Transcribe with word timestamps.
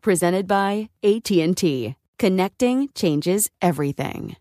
Presented 0.00 0.46
by 0.46 0.90
AT&T. 1.02 1.96
Connecting 2.18 2.88
changes 2.94 3.50
everything. 3.60 4.36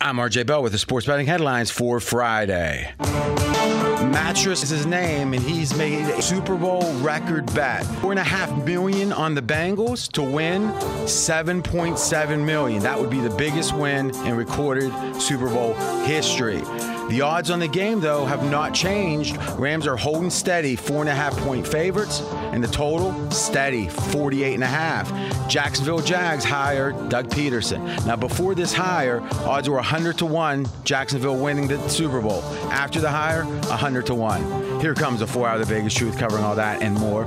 I'm 0.00 0.16
RJ 0.16 0.46
Bell 0.46 0.62
with 0.62 0.72
the 0.72 0.78
sports 0.78 1.06
betting 1.06 1.26
headlines 1.26 1.70
for 1.70 2.00
Friday. 2.00 2.92
Mattress 2.98 4.62
is 4.62 4.70
his 4.70 4.86
name, 4.86 5.34
and 5.34 5.42
he's 5.42 5.76
made 5.76 6.08
a 6.08 6.22
Super 6.22 6.56
Bowl 6.56 6.92
record 7.00 7.52
bet. 7.54 7.84
Four 8.00 8.12
and 8.12 8.18
a 8.18 8.24
half 8.24 8.50
million 8.64 9.12
on 9.12 9.34
the 9.34 9.42
Bengals 9.42 10.10
to 10.12 10.22
win 10.22 10.68
7.7 11.04 12.44
million. 12.44 12.82
That 12.82 12.98
would 12.98 13.10
be 13.10 13.20
the 13.20 13.30
biggest 13.30 13.74
win 13.74 14.14
in 14.24 14.36
recorded 14.36 14.90
Super 15.20 15.48
Bowl 15.48 15.74
history. 16.04 16.62
The 17.10 17.22
odds 17.22 17.50
on 17.50 17.58
the 17.58 17.66
game, 17.66 17.98
though, 17.98 18.24
have 18.24 18.48
not 18.48 18.72
changed. 18.72 19.36
Rams 19.58 19.88
are 19.88 19.96
holding 19.96 20.30
steady, 20.30 20.76
four 20.76 21.00
and 21.00 21.08
a 21.08 21.14
half 21.14 21.36
point 21.38 21.66
favorites, 21.66 22.22
and 22.52 22.62
the 22.62 22.68
total 22.68 23.28
steady, 23.32 23.88
48 23.88 24.54
and 24.54 24.62
a 24.62 24.68
half. 24.68 25.10
Jacksonville 25.48 25.98
Jags 25.98 26.44
hire 26.44 26.92
Doug 27.08 27.28
Pederson. 27.28 28.06
Now, 28.06 28.14
before 28.14 28.54
this 28.54 28.72
hire, 28.72 29.22
odds 29.44 29.68
were 29.68 29.74
100 29.74 30.18
to 30.18 30.26
1, 30.26 30.66
Jacksonville 30.84 31.36
winning 31.36 31.66
the 31.66 31.88
Super 31.88 32.20
Bowl. 32.20 32.42
After 32.70 33.00
the 33.00 33.10
hire, 33.10 33.44
100 33.44 34.06
to 34.06 34.14
1. 34.14 34.80
Here 34.80 34.94
comes 34.94 35.20
a 35.20 35.26
four 35.26 35.48
hour 35.48 35.54
of 35.54 35.66
the 35.66 35.74
Vegas 35.74 35.94
truth 35.94 36.16
covering 36.16 36.44
all 36.44 36.54
that 36.54 36.80
and 36.80 36.94
more. 36.94 37.24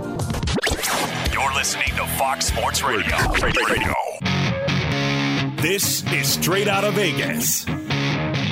You're 1.33 1.53
listening 1.55 1.89
to 1.97 2.07
Fox 2.17 2.45
Sports 2.45 2.81
Radio. 2.83 3.17
Radio. 3.41 3.93
This 5.61 6.09
is 6.13 6.29
Straight 6.29 6.69
Out 6.69 6.85
of 6.85 6.93
Vegas. 6.93 7.65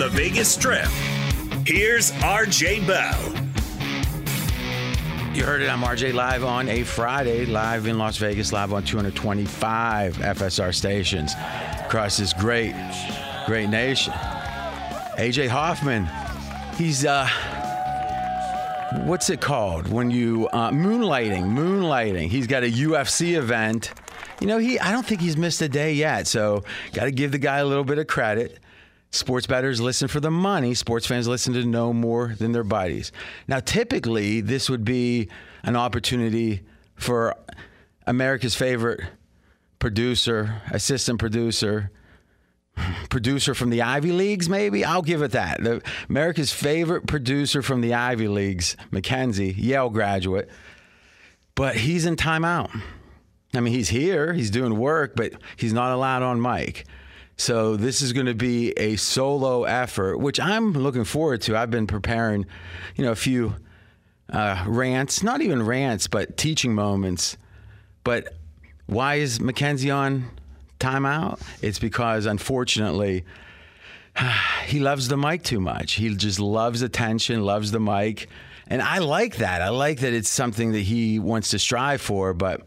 the 0.00 0.08
Vegas 0.08 0.48
Strip, 0.48 0.88
here's 1.66 2.10
RJ 2.12 2.86
Bell. 2.86 3.20
You 5.34 5.44
heard 5.44 5.60
it. 5.60 5.68
I'm 5.68 5.82
RJ 5.82 6.14
live 6.14 6.42
on 6.42 6.70
a 6.70 6.84
Friday, 6.84 7.44
live 7.44 7.86
in 7.86 7.98
Las 7.98 8.16
Vegas, 8.16 8.50
live 8.50 8.72
on 8.72 8.82
225 8.82 10.16
FSR 10.16 10.74
stations 10.74 11.34
across 11.84 12.16
this 12.16 12.32
great, 12.32 12.72
great 13.44 13.68
nation. 13.68 14.14
AJ 15.18 15.48
Hoffman, 15.48 16.08
he's 16.76 17.04
uh, 17.04 17.28
what's 19.04 19.28
it 19.28 19.42
called 19.42 19.86
when 19.86 20.10
you 20.10 20.48
uh, 20.54 20.70
moonlighting? 20.70 21.42
Moonlighting. 21.42 22.28
He's 22.28 22.46
got 22.46 22.62
a 22.62 22.70
UFC 22.70 23.36
event. 23.36 23.92
You 24.40 24.46
know, 24.46 24.56
he 24.56 24.80
I 24.80 24.92
don't 24.92 25.04
think 25.04 25.20
he's 25.20 25.36
missed 25.36 25.60
a 25.60 25.68
day 25.68 25.92
yet. 25.92 26.26
So 26.26 26.64
got 26.94 27.04
to 27.04 27.10
give 27.10 27.32
the 27.32 27.38
guy 27.38 27.58
a 27.58 27.66
little 27.66 27.84
bit 27.84 27.98
of 27.98 28.06
credit. 28.06 28.59
Sports 29.10 29.46
bettors 29.46 29.80
listen 29.80 30.06
for 30.06 30.20
the 30.20 30.30
money. 30.30 30.72
Sports 30.74 31.06
fans 31.06 31.26
listen 31.26 31.52
to 31.54 31.64
know 31.64 31.92
more 31.92 32.34
than 32.38 32.52
their 32.52 32.64
bodies. 32.64 33.10
Now, 33.48 33.58
typically, 33.58 34.40
this 34.40 34.70
would 34.70 34.84
be 34.84 35.28
an 35.64 35.74
opportunity 35.74 36.62
for 36.94 37.34
America's 38.06 38.54
favorite 38.54 39.00
producer, 39.80 40.62
assistant 40.70 41.18
producer, 41.18 41.90
producer 43.08 43.54
from 43.54 43.70
the 43.70 43.82
Ivy 43.82 44.12
Leagues, 44.12 44.48
maybe. 44.48 44.84
I'll 44.84 45.02
give 45.02 45.22
it 45.22 45.32
that. 45.32 45.62
The, 45.62 45.82
America's 46.08 46.52
favorite 46.52 47.06
producer 47.06 47.62
from 47.62 47.80
the 47.80 47.94
Ivy 47.94 48.28
Leagues, 48.28 48.76
Mackenzie, 48.92 49.54
Yale 49.58 49.90
graduate, 49.90 50.48
but 51.54 51.76
he's 51.76 52.06
in 52.06 52.16
timeout. 52.16 52.70
I 53.52 53.60
mean, 53.60 53.74
he's 53.74 53.88
here, 53.88 54.32
he's 54.32 54.50
doing 54.50 54.78
work, 54.78 55.16
but 55.16 55.32
he's 55.56 55.72
not 55.72 55.92
allowed 55.92 56.22
on 56.22 56.40
mic. 56.40 56.86
So 57.40 57.74
this 57.74 58.02
is 58.02 58.12
going 58.12 58.26
to 58.26 58.34
be 58.34 58.72
a 58.72 58.96
solo 58.96 59.64
effort, 59.64 60.18
which 60.18 60.38
I'm 60.38 60.74
looking 60.74 61.04
forward 61.04 61.40
to. 61.42 61.56
I've 61.56 61.70
been 61.70 61.86
preparing, 61.86 62.44
you 62.96 63.04
know, 63.04 63.12
a 63.12 63.16
few 63.16 63.54
uh, 64.30 64.62
rants, 64.68 65.22
not 65.22 65.40
even 65.40 65.62
rants, 65.62 66.06
but 66.06 66.36
teaching 66.36 66.74
moments. 66.74 67.38
But 68.04 68.34
why 68.84 69.14
is 69.14 69.40
Mackenzie 69.40 69.90
on 69.90 70.28
timeout? 70.80 71.40
It's 71.62 71.78
because, 71.78 72.26
unfortunately, 72.26 73.24
he 74.66 74.78
loves 74.78 75.08
the 75.08 75.16
mic 75.16 75.42
too 75.42 75.60
much. 75.60 75.94
He 75.94 76.14
just 76.14 76.40
loves 76.40 76.82
attention, 76.82 77.42
loves 77.42 77.70
the 77.70 77.80
mic. 77.80 78.28
And 78.66 78.82
I 78.82 78.98
like 78.98 79.36
that. 79.36 79.62
I 79.62 79.70
like 79.70 80.00
that 80.00 80.12
it's 80.12 80.28
something 80.28 80.72
that 80.72 80.80
he 80.80 81.18
wants 81.18 81.48
to 81.52 81.58
strive 81.58 82.02
for, 82.02 82.34
but 82.34 82.66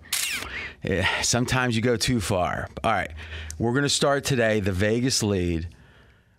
Eh, 0.83 1.05
sometimes 1.21 1.75
you 1.75 1.81
go 1.81 1.95
too 1.95 2.19
far. 2.19 2.67
All 2.83 2.91
right. 2.91 3.11
We're 3.57 3.71
going 3.71 3.83
to 3.83 3.89
start 3.89 4.23
today 4.23 4.59
the 4.59 4.71
Vegas 4.71 5.23
lead 5.23 5.69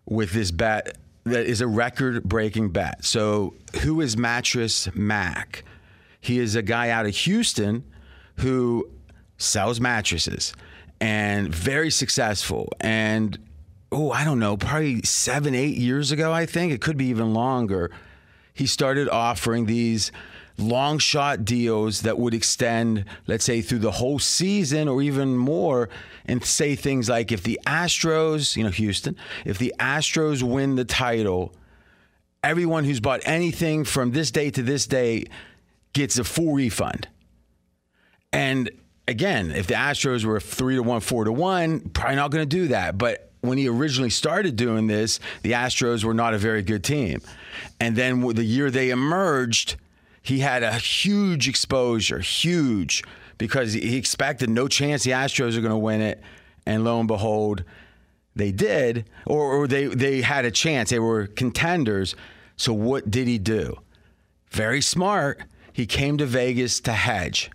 with 0.06 0.32
this 0.32 0.50
bet 0.50 0.98
that 1.24 1.46
is 1.46 1.60
a 1.60 1.66
record 1.66 2.22
breaking 2.24 2.70
bet. 2.70 3.04
So, 3.04 3.54
who 3.80 4.00
is 4.00 4.16
Mattress 4.16 4.94
Mac? 4.94 5.64
He 6.20 6.38
is 6.38 6.54
a 6.54 6.62
guy 6.62 6.90
out 6.90 7.06
of 7.06 7.16
Houston 7.16 7.84
who 8.36 8.88
sells 9.38 9.80
mattresses 9.80 10.54
and 11.00 11.54
very 11.54 11.90
successful. 11.90 12.68
And 12.80 13.38
oh, 13.92 14.10
I 14.10 14.24
don't 14.24 14.38
know, 14.38 14.56
probably 14.56 15.02
seven, 15.02 15.54
eight 15.54 15.76
years 15.76 16.10
ago, 16.12 16.32
I 16.32 16.46
think 16.46 16.72
it 16.72 16.80
could 16.80 16.96
be 16.96 17.06
even 17.06 17.34
longer. 17.34 17.90
He 18.52 18.66
started 18.66 19.08
offering 19.08 19.66
these 19.66 20.12
long 20.58 20.98
shot 20.98 21.44
deals 21.44 22.02
that 22.02 22.18
would 22.18 22.34
extend, 22.34 23.04
let's 23.26 23.44
say, 23.44 23.60
through 23.60 23.80
the 23.80 23.90
whole 23.90 24.18
season 24.18 24.88
or 24.88 25.02
even 25.02 25.36
more, 25.36 25.88
and 26.26 26.44
say 26.44 26.74
things 26.74 27.08
like 27.08 27.32
if 27.32 27.42
the 27.42 27.60
Astros, 27.66 28.56
you 28.56 28.64
know, 28.64 28.70
Houston, 28.70 29.16
if 29.44 29.58
the 29.58 29.74
Astros 29.78 30.42
win 30.42 30.76
the 30.76 30.84
title, 30.84 31.54
everyone 32.42 32.84
who's 32.84 33.00
bought 33.00 33.20
anything 33.24 33.84
from 33.84 34.12
this 34.12 34.30
day 34.30 34.50
to 34.50 34.62
this 34.62 34.86
day 34.86 35.24
gets 35.92 36.18
a 36.18 36.24
full 36.24 36.52
refund. 36.52 37.08
And 38.32 38.70
again, 39.06 39.50
if 39.50 39.66
the 39.66 39.74
Astros 39.74 40.24
were 40.24 40.40
three 40.40 40.76
to 40.76 40.82
one, 40.82 41.00
four 41.00 41.24
to 41.24 41.32
one, 41.32 41.80
probably 41.80 42.16
not 42.16 42.30
going 42.30 42.48
to 42.48 42.56
do 42.56 42.68
that. 42.68 42.98
But 42.98 43.30
when 43.40 43.58
he 43.58 43.68
originally 43.68 44.10
started 44.10 44.56
doing 44.56 44.86
this, 44.86 45.20
the 45.42 45.52
Astros 45.52 46.04
were 46.04 46.14
not 46.14 46.34
a 46.34 46.38
very 46.38 46.62
good 46.62 46.82
team. 46.82 47.20
And 47.78 47.94
then 47.94 48.20
the 48.34 48.44
year 48.44 48.70
they 48.70 48.90
emerged, 48.90 49.76
he 50.24 50.38
had 50.38 50.62
a 50.62 50.72
huge 50.72 51.48
exposure, 51.48 52.18
huge, 52.18 53.04
because 53.36 53.74
he 53.74 53.98
expected 53.98 54.48
no 54.48 54.66
chance 54.68 55.04
the 55.04 55.10
Astros 55.10 55.56
are 55.56 55.60
going 55.60 55.70
to 55.70 55.76
win 55.76 56.00
it. 56.00 56.20
And 56.64 56.82
lo 56.82 56.98
and 56.98 57.06
behold, 57.06 57.62
they 58.34 58.50
did, 58.50 59.08
or, 59.26 59.52
or 59.52 59.68
they, 59.68 59.84
they 59.84 60.22
had 60.22 60.46
a 60.46 60.50
chance. 60.50 60.88
They 60.88 60.98
were 60.98 61.26
contenders. 61.26 62.16
So 62.56 62.72
what 62.72 63.10
did 63.10 63.28
he 63.28 63.36
do? 63.36 63.76
Very 64.50 64.80
smart. 64.80 65.42
He 65.74 65.84
came 65.84 66.16
to 66.16 66.24
Vegas 66.24 66.80
to 66.80 66.92
hedge. 66.92 67.50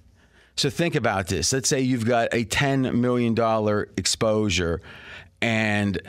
So 0.55 0.69
think 0.69 0.93
about 0.93 1.27
this. 1.27 1.51
Let's 1.51 1.69
say 1.69 1.81
you've 1.81 2.05
got 2.05 2.31
a 2.33 2.45
$10 2.45 2.93
million 2.93 3.35
exposure 3.97 4.79
and 5.41 5.99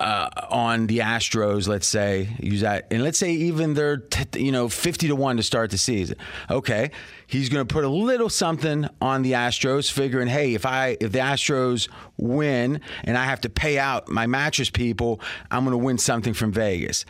uh, 0.00 0.30
on 0.48 0.86
the 0.86 0.98
Astros, 0.98 1.68
let's 1.68 1.86
say, 1.86 2.30
use 2.40 2.62
that, 2.62 2.86
and 2.90 3.04
let's 3.04 3.18
say 3.18 3.32
even 3.32 3.74
they're 3.74 3.98
t- 3.98 4.42
you 4.42 4.50
know 4.50 4.68
fifty 4.68 5.08
to 5.08 5.14
one 5.14 5.36
to 5.36 5.42
start 5.42 5.70
the 5.70 5.78
season. 5.78 6.16
Okay, 6.50 6.90
he's 7.26 7.50
going 7.50 7.66
to 7.66 7.72
put 7.72 7.84
a 7.84 7.88
little 7.88 8.30
something 8.30 8.88
on 9.02 9.20
the 9.20 9.32
Astros, 9.32 9.92
figuring, 9.92 10.26
hey, 10.26 10.54
if 10.54 10.64
I 10.64 10.96
if 11.00 11.12
the 11.12 11.18
Astros 11.18 11.88
win 12.16 12.80
and 13.04 13.18
I 13.18 13.24
have 13.26 13.42
to 13.42 13.50
pay 13.50 13.78
out 13.78 14.08
my 14.08 14.26
mattress 14.26 14.70
people, 14.70 15.20
I'm 15.50 15.64
going 15.64 15.78
to 15.78 15.84
win 15.84 15.98
something 15.98 16.32
from 16.32 16.50
Vegas. 16.50 17.04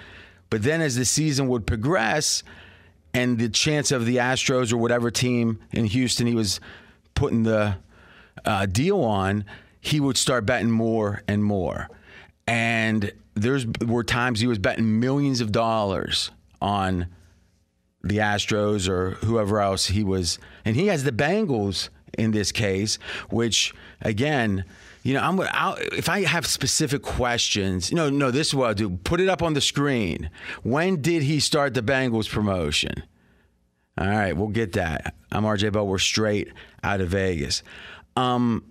But 0.50 0.64
then 0.64 0.80
as 0.80 0.96
the 0.96 1.04
season 1.04 1.46
would 1.46 1.68
progress, 1.68 2.42
and 3.14 3.38
the 3.38 3.48
chance 3.48 3.92
of 3.92 4.04
the 4.04 4.16
Astros 4.16 4.72
or 4.72 4.78
whatever 4.78 5.12
team 5.12 5.60
in 5.70 5.84
Houston 5.84 6.26
he 6.26 6.34
was 6.34 6.60
putting 7.14 7.44
the 7.44 7.76
uh, 8.44 8.66
deal 8.66 9.00
on, 9.02 9.44
he 9.80 10.00
would 10.00 10.16
start 10.16 10.44
betting 10.44 10.70
more 10.70 11.22
and 11.28 11.44
more. 11.44 11.88
And 12.50 13.12
there's 13.34 13.64
were 13.86 14.02
times 14.02 14.40
he 14.40 14.48
was 14.48 14.58
betting 14.58 14.98
millions 14.98 15.40
of 15.40 15.52
dollars 15.52 16.32
on 16.60 17.06
the 18.02 18.18
Astros 18.18 18.88
or 18.88 19.12
whoever 19.24 19.60
else 19.60 19.86
he 19.86 20.02
was, 20.02 20.40
and 20.64 20.74
he 20.74 20.88
has 20.88 21.04
the 21.04 21.12
Bengals 21.12 21.90
in 22.18 22.32
this 22.32 22.50
case, 22.50 22.98
which 23.30 23.72
again, 24.00 24.64
you 25.04 25.14
know, 25.14 25.20
I'm 25.20 25.40
I'll, 25.52 25.76
if 25.92 26.08
I 26.08 26.22
have 26.22 26.44
specific 26.44 27.02
questions. 27.02 27.92
No, 27.92 28.10
no, 28.10 28.32
this 28.32 28.48
is 28.48 28.54
what 28.56 28.66
I'll 28.66 28.74
do. 28.74 28.90
Put 28.90 29.20
it 29.20 29.28
up 29.28 29.44
on 29.44 29.54
the 29.54 29.60
screen. 29.60 30.28
When 30.64 31.00
did 31.00 31.22
he 31.22 31.38
start 31.38 31.74
the 31.74 31.82
Bengals 31.82 32.28
promotion? 32.28 33.04
All 33.96 34.08
right, 34.08 34.36
we'll 34.36 34.48
get 34.48 34.72
that. 34.72 35.14
I'm 35.30 35.44
RJ 35.44 35.72
Bell. 35.72 35.86
We're 35.86 35.98
straight 35.98 36.48
out 36.82 37.00
of 37.00 37.10
Vegas. 37.10 37.62
Um, 38.16 38.64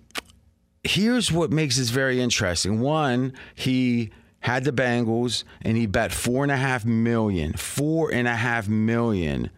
here's 0.84 1.30
what 1.30 1.50
makes 1.50 1.76
this 1.76 1.90
very 1.90 2.20
interesting. 2.20 2.80
One, 2.80 3.32
he 3.54 4.10
had 4.40 4.64
the 4.64 4.72
Bengals 4.72 5.44
and 5.62 5.76
he 5.76 5.86
bet 5.86 6.12
four 6.12 6.42
and 6.42 6.52
a 6.52 6.56
half 6.56 6.84
million, 6.84 7.52
four 7.54 8.12
and 8.12 8.26
a 8.26 8.34
half 8.34 8.68
million 8.68 9.50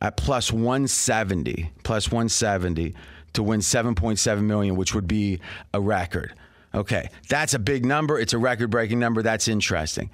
at 0.00 0.16
plus 0.16 0.52
170, 0.52 1.72
plus 1.82 2.08
170 2.08 2.94
to 3.34 3.42
win 3.42 3.60
7.7 3.60 4.42
million, 4.42 4.76
which 4.76 4.94
would 4.94 5.06
be 5.06 5.40
a 5.72 5.80
record. 5.80 6.34
Okay, 6.74 7.08
that's 7.28 7.54
a 7.54 7.58
big 7.58 7.84
number. 7.84 8.18
It's 8.18 8.32
a 8.32 8.38
record 8.38 8.70
breaking 8.70 8.98
number. 8.98 9.22
That's 9.22 9.48
interesting. 9.48 10.10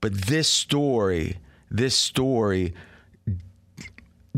But 0.00 0.12
this 0.12 0.48
story, 0.48 1.38
this 1.70 1.96
story 1.96 2.74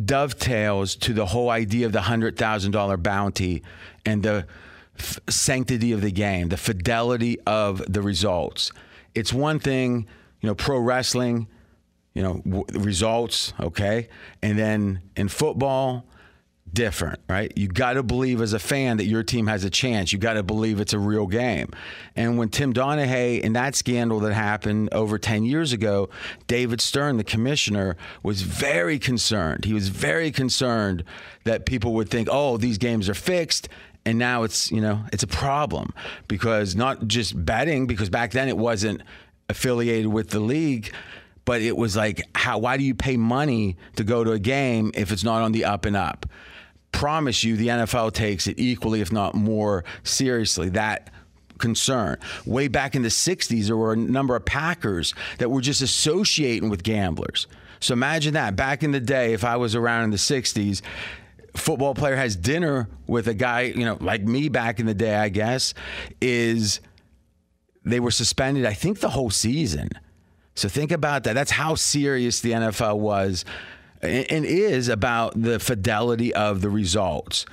dovetails 0.04 0.94
to 0.96 1.12
the 1.12 1.26
whole 1.26 1.50
idea 1.50 1.86
of 1.86 1.92
the 1.92 1.98
$100,000 2.00 3.02
bounty 3.02 3.62
and 4.06 4.22
the 4.22 4.46
f- 4.98 5.18
sanctity 5.28 5.92
of 5.92 6.00
the 6.00 6.10
game, 6.10 6.48
the 6.48 6.56
fidelity 6.56 7.38
of 7.46 7.82
the 7.92 8.02
results. 8.02 8.72
It's 9.14 9.32
one 9.32 9.58
thing, 9.58 10.06
you 10.40 10.46
know, 10.48 10.54
pro 10.54 10.78
wrestling, 10.78 11.48
you 12.14 12.22
know, 12.22 12.42
w- 12.44 12.64
results, 12.72 13.52
okay? 13.60 14.08
And 14.42 14.58
then 14.58 15.02
in 15.16 15.28
football, 15.28 16.04
different, 16.72 17.20
right? 17.28 17.52
You 17.56 17.68
got 17.68 17.94
to 17.94 18.02
believe 18.02 18.40
as 18.40 18.52
a 18.52 18.58
fan 18.58 18.98
that 18.98 19.06
your 19.06 19.22
team 19.22 19.46
has 19.46 19.64
a 19.64 19.70
chance. 19.70 20.12
You 20.12 20.18
got 20.18 20.34
to 20.34 20.42
believe 20.42 20.80
it's 20.80 20.92
a 20.92 20.98
real 20.98 21.26
game. 21.26 21.70
And 22.16 22.38
when 22.38 22.48
Tim 22.48 22.72
Donaghy 22.72 23.44
and 23.44 23.54
that 23.56 23.74
scandal 23.74 24.20
that 24.20 24.34
happened 24.34 24.90
over 24.92 25.18
10 25.18 25.44
years 25.44 25.72
ago, 25.72 26.08
David 26.46 26.80
Stern, 26.80 27.16
the 27.16 27.24
commissioner, 27.24 27.96
was 28.22 28.42
very 28.42 28.98
concerned. 28.98 29.64
He 29.64 29.72
was 29.72 29.88
very 29.88 30.30
concerned 30.30 31.04
that 31.44 31.66
people 31.66 31.94
would 31.94 32.10
think, 32.10 32.28
"Oh, 32.30 32.56
these 32.56 32.78
games 32.78 33.08
are 33.08 33.14
fixed." 33.14 33.68
And 34.08 34.18
now 34.18 34.42
it's, 34.42 34.70
you 34.70 34.80
know, 34.80 35.04
it's 35.12 35.22
a 35.22 35.28
problem 35.28 35.92
because 36.26 36.74
not 36.74 37.06
just 37.06 37.44
betting 37.44 37.86
because 37.86 38.10
back 38.10 38.32
then 38.32 38.48
it 38.48 38.56
wasn't 38.56 39.02
affiliated 39.48 40.06
with 40.06 40.30
the 40.30 40.40
league, 40.40 40.92
but 41.44 41.62
it 41.62 41.76
was 41.76 41.96
like 41.96 42.22
how 42.34 42.58
why 42.58 42.76
do 42.76 42.84
you 42.84 42.94
pay 42.94 43.16
money 43.16 43.76
to 43.96 44.04
go 44.04 44.24
to 44.24 44.32
a 44.32 44.38
game 44.38 44.90
if 44.94 45.12
it's 45.12 45.24
not 45.24 45.42
on 45.42 45.52
the 45.52 45.64
up 45.64 45.84
and 45.84 45.96
up? 45.96 46.26
promise 46.92 47.44
you 47.44 47.56
the 47.56 47.68
NFL 47.68 48.12
takes 48.12 48.46
it 48.46 48.58
equally, 48.58 49.00
if 49.00 49.12
not 49.12 49.34
more 49.34 49.84
seriously. 50.02 50.68
That 50.70 51.10
concern. 51.58 52.18
Way 52.46 52.68
back 52.68 52.94
in 52.94 53.02
the 53.02 53.08
60s, 53.08 53.66
there 53.66 53.76
were 53.76 53.92
a 53.92 53.96
number 53.96 54.36
of 54.36 54.44
Packers 54.44 55.14
that 55.38 55.50
were 55.50 55.60
just 55.60 55.82
associating 55.82 56.70
with 56.70 56.82
gamblers. 56.82 57.46
So 57.80 57.92
imagine 57.92 58.34
that. 58.34 58.56
Back 58.56 58.82
in 58.82 58.92
the 58.92 59.00
day, 59.00 59.32
if 59.32 59.44
I 59.44 59.56
was 59.56 59.74
around 59.74 60.04
in 60.04 60.10
the 60.10 60.16
60s, 60.16 60.82
football 61.58 61.94
player 61.94 62.16
has 62.16 62.36
dinner 62.36 62.88
with 63.06 63.28
a 63.28 63.34
guy, 63.34 63.62
you 63.62 63.84
know, 63.84 63.98
like 64.00 64.22
me 64.22 64.48
back 64.48 64.80
in 64.80 64.86
the 64.86 64.94
day, 64.94 65.14
I 65.14 65.28
guess, 65.28 65.74
is 66.20 66.80
they 67.84 68.00
were 68.00 68.10
suspended, 68.10 68.64
I 68.64 68.74
think, 68.74 69.00
the 69.00 69.10
whole 69.10 69.30
season. 69.30 69.90
So 70.54 70.68
think 70.68 70.90
about 70.90 71.24
that. 71.24 71.34
That's 71.34 71.52
how 71.52 71.74
serious 71.74 72.40
the 72.40 72.52
NFL 72.52 72.98
was 72.98 73.44
and 74.02 74.44
is 74.44 74.88
about 74.88 75.40
the 75.40 75.58
fidelity 75.58 76.34
of 76.34 76.60
the 76.60 76.70
results. 76.70 77.46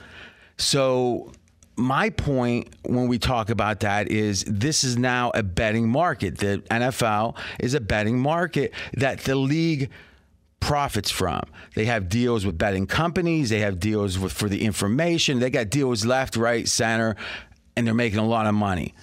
So, 0.57 1.31
my 1.77 2.09
point 2.09 2.69
when 2.83 3.09
we 3.09 3.19
talk 3.19 3.49
about 3.49 3.81
that 3.81 4.09
is 4.09 4.45
this 4.47 4.85
is 4.85 4.97
now 4.97 5.31
a 5.35 5.43
betting 5.43 5.89
market. 5.89 6.37
The 6.37 6.63
NFL 6.71 7.37
is 7.59 7.73
a 7.73 7.81
betting 7.81 8.17
market 8.17 8.73
that 8.93 9.19
the 9.19 9.35
league 9.35 9.89
profits 10.59 11.11
from. 11.11 11.41
They 11.75 11.85
have 11.85 12.09
deals 12.09 12.45
with 12.45 12.57
betting 12.57 12.87
companies, 12.87 13.49
they 13.49 13.59
have 13.59 13.79
deals 13.79 14.17
with 14.17 14.33
for 14.33 14.49
the 14.49 14.63
information, 14.63 15.39
they 15.39 15.49
got 15.49 15.69
deals 15.69 16.05
left, 16.05 16.35
right, 16.35 16.67
center, 16.67 17.15
and 17.75 17.85
they're 17.85 17.93
making 17.93 18.19
a 18.19 18.25
lot 18.25 18.47
of 18.47 18.55
money. 18.55 18.93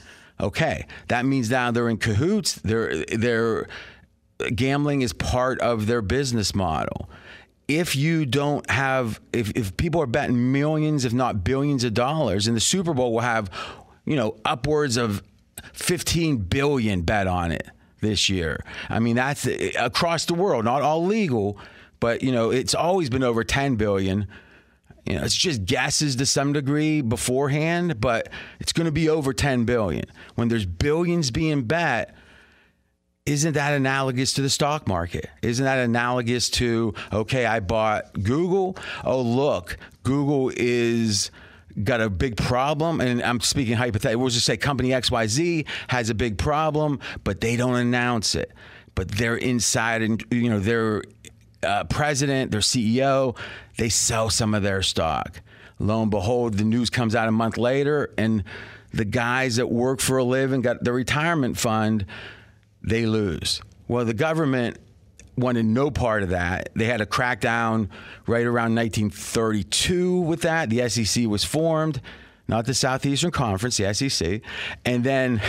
Okay, 0.40 0.86
that 1.08 1.24
means 1.24 1.50
now 1.50 1.70
they're 1.70 1.88
in 1.88 1.98
cahoots. 1.98 2.54
They're 2.54 3.04
they're 3.04 3.68
gambling 4.54 5.02
is 5.02 5.12
part 5.12 5.60
of 5.60 5.86
their 5.86 6.02
business 6.02 6.54
model 6.54 7.08
if 7.68 7.96
you 7.96 8.26
don't 8.26 8.68
have 8.70 9.20
if, 9.32 9.50
if 9.52 9.76
people 9.76 10.00
are 10.02 10.06
betting 10.06 10.52
millions 10.52 11.04
if 11.04 11.12
not 11.12 11.44
billions 11.44 11.84
of 11.84 11.94
dollars 11.94 12.46
and 12.46 12.56
the 12.56 12.60
super 12.60 12.92
bowl 12.92 13.12
will 13.12 13.20
have 13.20 13.50
you 14.04 14.16
know 14.16 14.36
upwards 14.44 14.96
of 14.96 15.22
15 15.72 16.38
billion 16.38 17.02
bet 17.02 17.26
on 17.26 17.52
it 17.52 17.68
this 18.02 18.28
year 18.28 18.62
i 18.90 18.98
mean 18.98 19.16
that's 19.16 19.46
eh, 19.46 19.70
across 19.78 20.26
the 20.26 20.34
world 20.34 20.64
not 20.64 20.82
all 20.82 21.04
legal 21.04 21.58
but 22.00 22.22
you 22.22 22.30
know 22.30 22.50
it's 22.50 22.74
always 22.74 23.08
been 23.08 23.22
over 23.22 23.42
10 23.42 23.76
billion 23.76 24.26
you 25.06 25.14
know 25.14 25.22
it's 25.22 25.34
just 25.34 25.64
guesses 25.64 26.16
to 26.16 26.26
some 26.26 26.52
degree 26.52 27.00
beforehand 27.00 28.00
but 28.00 28.28
it's 28.60 28.72
going 28.72 28.84
to 28.84 28.92
be 28.92 29.08
over 29.08 29.32
10 29.32 29.64
billion 29.64 30.04
when 30.34 30.48
there's 30.48 30.66
billions 30.66 31.30
being 31.30 31.62
bet 31.62 32.14
isn't 33.24 33.52
that 33.52 33.72
analogous 33.72 34.32
to 34.32 34.42
the 34.42 34.50
stock 34.50 34.88
market? 34.88 35.30
Isn't 35.42 35.64
that 35.64 35.78
analogous 35.78 36.50
to, 36.50 36.92
okay, 37.12 37.46
I 37.46 37.60
bought 37.60 38.12
Google. 38.14 38.76
Oh, 39.04 39.20
look, 39.22 39.78
Google 40.02 40.50
is 40.56 41.30
got 41.84 42.00
a 42.00 42.10
big 42.10 42.36
problem 42.36 43.00
and 43.00 43.22
I'm 43.22 43.40
speaking 43.40 43.76
hypothetically 43.76 44.16
we'll 44.16 44.30
just 44.30 44.46
say 44.46 44.56
company 44.56 44.90
XYZ 44.90 45.66
has 45.88 46.10
a 46.10 46.14
big 46.14 46.38
problem 46.38 47.00
but 47.24 47.40
they 47.40 47.56
don't 47.56 47.76
announce 47.76 48.34
it 48.34 48.52
but 48.94 49.08
they're 49.10 49.36
inside 49.36 50.02
and 50.02 50.24
you 50.30 50.50
know 50.50 50.58
they're 50.58 51.02
uh, 51.62 51.84
president, 51.84 52.50
their 52.50 52.60
CEO, 52.60 53.36
they 53.78 53.88
sell 53.88 54.30
some 54.30 54.54
of 54.54 54.62
their 54.62 54.82
stock. 54.82 55.40
Lo 55.78 56.02
and 56.02 56.10
behold, 56.10 56.54
the 56.54 56.64
news 56.64 56.90
comes 56.90 57.14
out 57.14 57.28
a 57.28 57.32
month 57.32 57.56
later, 57.56 58.12
and 58.18 58.44
the 58.92 59.04
guys 59.04 59.56
that 59.56 59.68
work 59.70 60.00
for 60.00 60.18
a 60.18 60.24
living 60.24 60.60
got 60.60 60.82
the 60.84 60.92
retirement 60.92 61.58
fund, 61.58 62.06
they 62.82 63.06
lose. 63.06 63.60
Well, 63.88 64.04
the 64.04 64.14
government 64.14 64.78
wanted 65.36 65.64
no 65.64 65.90
part 65.90 66.22
of 66.22 66.30
that. 66.30 66.70
They 66.74 66.86
had 66.86 67.00
a 67.00 67.06
crackdown 67.06 67.88
right 68.26 68.46
around 68.46 68.74
1932 68.74 70.20
with 70.20 70.42
that. 70.42 70.70
The 70.70 70.88
SEC 70.88 71.26
was 71.26 71.44
formed 71.44 72.00
not 72.48 72.66
the 72.66 72.74
Southeastern 72.74 73.30
Conference, 73.30 73.76
the 73.78 73.92
SEC, 73.94 74.42
and 74.84 75.04
then 75.04 75.40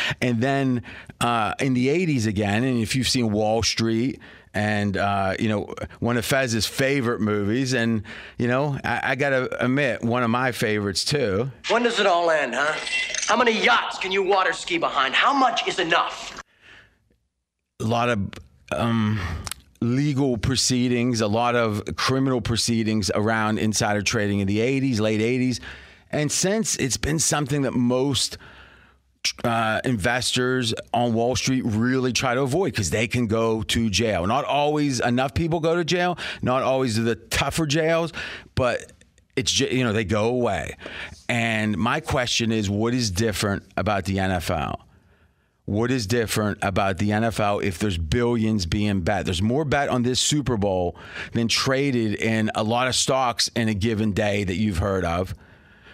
and 0.20 0.40
then 0.42 0.82
uh, 1.20 1.54
in 1.60 1.74
the 1.74 1.88
'80s 1.88 2.26
again. 2.26 2.64
And 2.64 2.80
if 2.80 2.96
you've 2.96 3.08
seen 3.08 3.30
Wall 3.30 3.62
Street 3.62 4.20
and 4.54 4.96
uh, 4.96 5.34
you 5.38 5.48
know 5.48 5.74
one 6.00 6.16
of 6.16 6.24
Fez's 6.24 6.66
favorite 6.66 7.20
movies, 7.20 7.74
and 7.74 8.02
you 8.38 8.48
know 8.48 8.78
I, 8.82 9.12
I 9.12 9.14
got 9.14 9.30
to 9.30 9.64
admit 9.64 10.02
one 10.02 10.22
of 10.22 10.30
my 10.30 10.52
favorites 10.52 11.04
too. 11.04 11.50
When 11.68 11.82
does 11.82 12.00
it 12.00 12.06
all 12.06 12.30
end, 12.30 12.54
huh? 12.54 12.74
How 13.26 13.36
many 13.36 13.52
yachts 13.52 13.98
can 13.98 14.10
you 14.10 14.22
water 14.22 14.52
ski 14.52 14.78
behind? 14.78 15.14
How 15.14 15.32
much 15.32 15.68
is 15.68 15.78
enough? 15.78 16.42
A 17.80 17.84
lot 17.84 18.08
of. 18.08 18.30
Um, 18.72 19.20
legal 19.80 20.36
proceedings, 20.36 21.20
a 21.20 21.28
lot 21.28 21.54
of 21.54 21.84
criminal 21.96 22.40
proceedings 22.40 23.10
around 23.14 23.58
insider 23.58 24.02
trading 24.02 24.40
in 24.40 24.46
the 24.46 24.58
80s, 24.58 25.00
late 25.00 25.20
80s. 25.20 25.60
And 26.10 26.32
since 26.32 26.76
it's 26.76 26.96
been 26.96 27.18
something 27.18 27.62
that 27.62 27.72
most 27.72 28.38
uh, 29.44 29.80
investors 29.84 30.74
on 30.92 31.12
Wall 31.12 31.36
Street 31.36 31.62
really 31.64 32.12
try 32.12 32.34
to 32.34 32.42
avoid 32.42 32.72
because 32.72 32.90
they 32.90 33.06
can 33.06 33.26
go 33.26 33.62
to 33.62 33.90
jail. 33.90 34.26
Not 34.26 34.44
always 34.44 35.00
enough 35.00 35.34
people 35.34 35.60
go 35.60 35.76
to 35.76 35.84
jail, 35.84 36.18
not 36.42 36.62
always 36.62 36.96
the 36.96 37.14
tougher 37.14 37.66
jails, 37.66 38.12
but 38.54 38.92
it's 39.36 39.58
you 39.60 39.84
know 39.84 39.92
they 39.92 40.04
go 40.04 40.28
away. 40.28 40.76
And 41.28 41.76
my 41.76 42.00
question 42.00 42.52
is, 42.52 42.70
what 42.70 42.94
is 42.94 43.10
different 43.10 43.64
about 43.76 44.04
the 44.04 44.16
NFL? 44.16 44.80
What 45.68 45.90
is 45.90 46.06
different 46.06 46.60
about 46.62 46.96
the 46.96 47.10
NFL 47.10 47.62
if 47.62 47.78
there's 47.78 47.98
billions 47.98 48.64
being 48.64 49.02
bet? 49.02 49.26
There's 49.26 49.42
more 49.42 49.66
bet 49.66 49.90
on 49.90 50.02
this 50.02 50.18
Super 50.18 50.56
Bowl 50.56 50.96
than 51.34 51.46
traded 51.46 52.14
in 52.14 52.50
a 52.54 52.62
lot 52.64 52.88
of 52.88 52.94
stocks 52.94 53.48
in 53.54 53.68
a 53.68 53.74
given 53.74 54.12
day 54.12 54.44
that 54.44 54.54
you've 54.54 54.78
heard 54.78 55.04
of. 55.04 55.34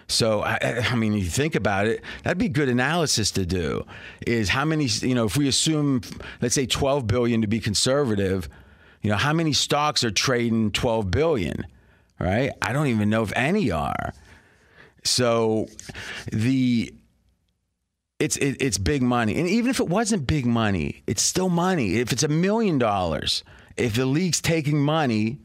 So 0.06 0.42
I, 0.42 0.84
I, 0.92 0.94
mean, 0.94 1.14
you 1.14 1.24
think 1.24 1.56
about 1.56 1.88
it, 1.88 2.04
that'd 2.22 2.38
be 2.38 2.48
good 2.48 2.68
analysis 2.68 3.32
to 3.32 3.44
do. 3.44 3.84
Is 4.24 4.48
how 4.48 4.64
many? 4.64 4.84
You 4.84 5.16
know, 5.16 5.24
if 5.24 5.36
we 5.36 5.48
assume, 5.48 6.02
let's 6.40 6.54
say, 6.54 6.66
12 6.66 7.08
billion 7.08 7.40
to 7.40 7.48
be 7.48 7.58
conservative, 7.58 8.48
you 9.02 9.10
know, 9.10 9.16
how 9.16 9.32
many 9.32 9.52
stocks 9.52 10.04
are 10.04 10.12
trading 10.12 10.70
12 10.70 11.10
billion? 11.10 11.66
Right? 12.20 12.52
I 12.62 12.72
don't 12.72 12.86
even 12.86 13.10
know 13.10 13.24
if 13.24 13.32
any 13.34 13.72
are. 13.72 14.14
So 15.02 15.66
the 16.30 16.94
it's 18.18 18.36
it, 18.36 18.56
it's 18.60 18.78
big 18.78 19.02
money, 19.02 19.36
and 19.38 19.48
even 19.48 19.70
if 19.70 19.80
it 19.80 19.88
wasn't 19.88 20.26
big 20.26 20.46
money, 20.46 21.02
it's 21.06 21.22
still 21.22 21.48
money. 21.48 21.96
If 21.96 22.12
it's 22.12 22.22
a 22.22 22.28
million 22.28 22.78
dollars, 22.78 23.42
if 23.76 23.94
the 23.94 24.06
league's 24.06 24.40
taking 24.40 24.78
money, 24.78 25.40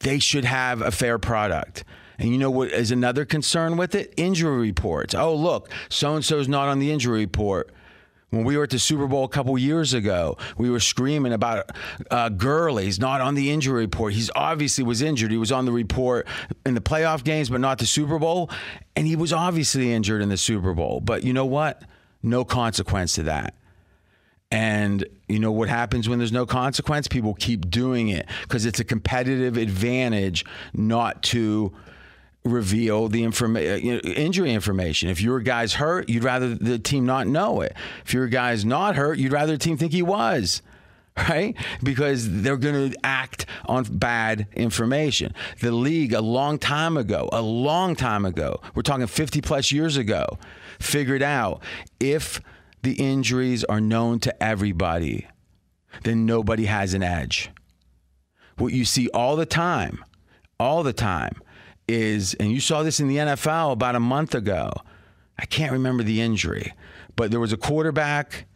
they 0.00 0.18
should 0.18 0.44
have 0.44 0.80
a 0.80 0.90
fair 0.90 1.18
product. 1.18 1.84
And 2.18 2.30
you 2.30 2.38
know 2.38 2.50
what 2.50 2.70
is 2.70 2.90
another 2.90 3.24
concern 3.24 3.76
with 3.76 3.94
it? 3.94 4.12
Injury 4.16 4.58
reports. 4.58 5.14
Oh, 5.14 5.34
look, 5.34 5.70
so 5.88 6.14
and 6.14 6.24
so's 6.24 6.48
not 6.48 6.68
on 6.68 6.78
the 6.78 6.92
injury 6.92 7.20
report. 7.20 7.70
When 8.30 8.44
we 8.44 8.56
were 8.56 8.62
at 8.62 8.70
the 8.70 8.78
Super 8.78 9.06
Bowl 9.06 9.24
a 9.24 9.28
couple 9.28 9.56
years 9.58 9.92
ago, 9.92 10.36
we 10.56 10.70
were 10.70 10.80
screaming 10.80 11.32
about 11.32 11.70
uh, 12.10 12.30
He's 12.78 13.00
not 13.00 13.20
on 13.20 13.34
the 13.34 13.50
injury 13.50 13.82
report. 13.82 14.12
He's 14.12 14.30
obviously 14.34 14.84
was 14.84 15.02
injured. 15.02 15.30
He 15.30 15.36
was 15.36 15.52
on 15.52 15.64
the 15.64 15.72
report 15.72 16.26
in 16.64 16.74
the 16.74 16.80
playoff 16.80 17.24
games, 17.24 17.50
but 17.50 17.60
not 17.60 17.78
the 17.78 17.86
Super 17.86 18.18
Bowl. 18.18 18.50
And 18.94 19.06
he 19.06 19.16
was 19.16 19.32
obviously 19.32 19.92
injured 19.92 20.22
in 20.22 20.28
the 20.28 20.36
Super 20.36 20.74
Bowl. 20.74 21.00
But 21.00 21.24
you 21.24 21.32
know 21.32 21.46
what? 21.46 21.82
No 22.22 22.44
consequence 22.44 23.14
to 23.14 23.24
that. 23.24 23.54
And 24.52 25.04
you 25.28 25.38
know 25.38 25.52
what 25.52 25.68
happens 25.68 26.08
when 26.08 26.18
there's 26.18 26.32
no 26.32 26.44
consequence? 26.44 27.06
People 27.06 27.34
keep 27.34 27.70
doing 27.70 28.08
it 28.08 28.26
because 28.42 28.66
it's 28.66 28.80
a 28.80 28.84
competitive 28.84 29.56
advantage 29.56 30.44
not 30.72 31.22
to 31.24 31.72
reveal 32.44 33.08
the 33.08 33.22
informa- 33.22 33.72
uh, 33.72 33.76
you 33.76 33.94
know, 33.94 34.00
injury 34.00 34.52
information. 34.52 35.08
If 35.08 35.20
your 35.20 35.40
guy's 35.40 35.74
hurt, 35.74 36.08
you'd 36.08 36.24
rather 36.24 36.54
the 36.54 36.78
team 36.78 37.04
not 37.04 37.26
know 37.26 37.60
it. 37.60 37.74
If 38.04 38.14
your 38.14 38.28
guy's 38.28 38.64
not 38.64 38.96
hurt, 38.96 39.18
you'd 39.18 39.32
rather 39.32 39.52
the 39.52 39.58
team 39.58 39.76
think 39.76 39.92
he 39.92 40.02
was. 40.02 40.62
Right? 41.28 41.54
Because 41.82 42.42
they're 42.42 42.56
going 42.56 42.92
to 42.92 42.98
act 43.04 43.44
on 43.66 43.84
bad 43.84 44.46
information. 44.54 45.34
The 45.60 45.72
league, 45.72 46.14
a 46.14 46.22
long 46.22 46.58
time 46.58 46.96
ago, 46.96 47.28
a 47.32 47.42
long 47.42 47.94
time 47.94 48.24
ago, 48.24 48.60
we're 48.74 48.82
talking 48.82 49.06
50 49.06 49.42
plus 49.42 49.70
years 49.70 49.98
ago, 49.98 50.38
figured 50.78 51.20
out 51.22 51.62
if 51.98 52.40
the 52.82 52.92
injuries 52.92 53.64
are 53.64 53.80
known 53.80 54.20
to 54.20 54.42
everybody, 54.42 55.26
then 56.04 56.24
nobody 56.24 56.66
has 56.66 56.94
an 56.94 57.02
edge. 57.02 57.50
What 58.56 58.72
you 58.72 58.84
see 58.84 59.08
all 59.08 59.36
the 59.36 59.46
time, 59.46 60.02
all 60.58 60.82
the 60.82 60.94
time, 60.94 61.34
is, 61.92 62.34
and 62.34 62.50
you 62.50 62.60
saw 62.60 62.82
this 62.82 63.00
in 63.00 63.08
the 63.08 63.16
NFL 63.16 63.72
about 63.72 63.94
a 63.94 64.00
month 64.00 64.34
ago. 64.34 64.72
I 65.38 65.46
can't 65.46 65.72
remember 65.72 66.02
the 66.02 66.20
injury, 66.20 66.74
but 67.16 67.30
there 67.30 67.40
was 67.40 67.52
a 67.52 67.56
quarterback 67.56 68.46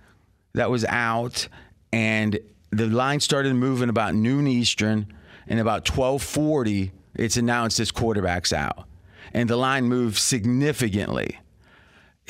that 0.55 0.71
was 0.71 0.85
out, 0.85 1.49
and 1.93 2.39
the 2.71 2.87
line 2.87 3.21
started 3.21 3.55
moving 3.55 3.89
about 3.89 4.15
noon 4.15 4.47
Eastern, 4.47 5.13
and 5.47 5.61
about 5.61 5.85
12:40, 5.85 6.91
it's 7.15 7.37
announced 7.37 7.79
this 7.79 7.91
quarterback's 7.91 8.53
out, 8.53 8.87
and 9.33 9.49
the 9.49 9.57
line 9.57 9.85
moved 9.85 10.19
significantly. 10.19 11.39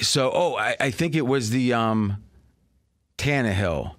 So, 0.01 0.31
oh, 0.35 0.57
I, 0.57 0.77
I 0.81 0.91
think 0.91 1.15
it 1.15 1.27
was 1.27 1.51
the 1.51 1.73
um, 1.73 2.23
Tannehill 3.17 3.95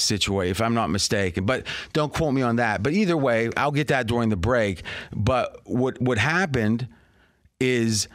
situation, 0.00 0.50
if 0.50 0.60
I'm 0.60 0.74
not 0.74 0.90
mistaken. 0.90 1.46
But 1.46 1.66
don't 1.92 2.12
quote 2.12 2.34
me 2.34 2.42
on 2.42 2.56
that. 2.56 2.82
But 2.82 2.92
either 2.92 3.16
way, 3.16 3.50
I'll 3.56 3.70
get 3.70 3.88
that 3.88 4.06
during 4.06 4.28
the 4.28 4.36
break. 4.36 4.82
But 5.14 5.60
what 5.64 6.00
what 6.00 6.18
happened 6.18 6.88
is 7.60 8.08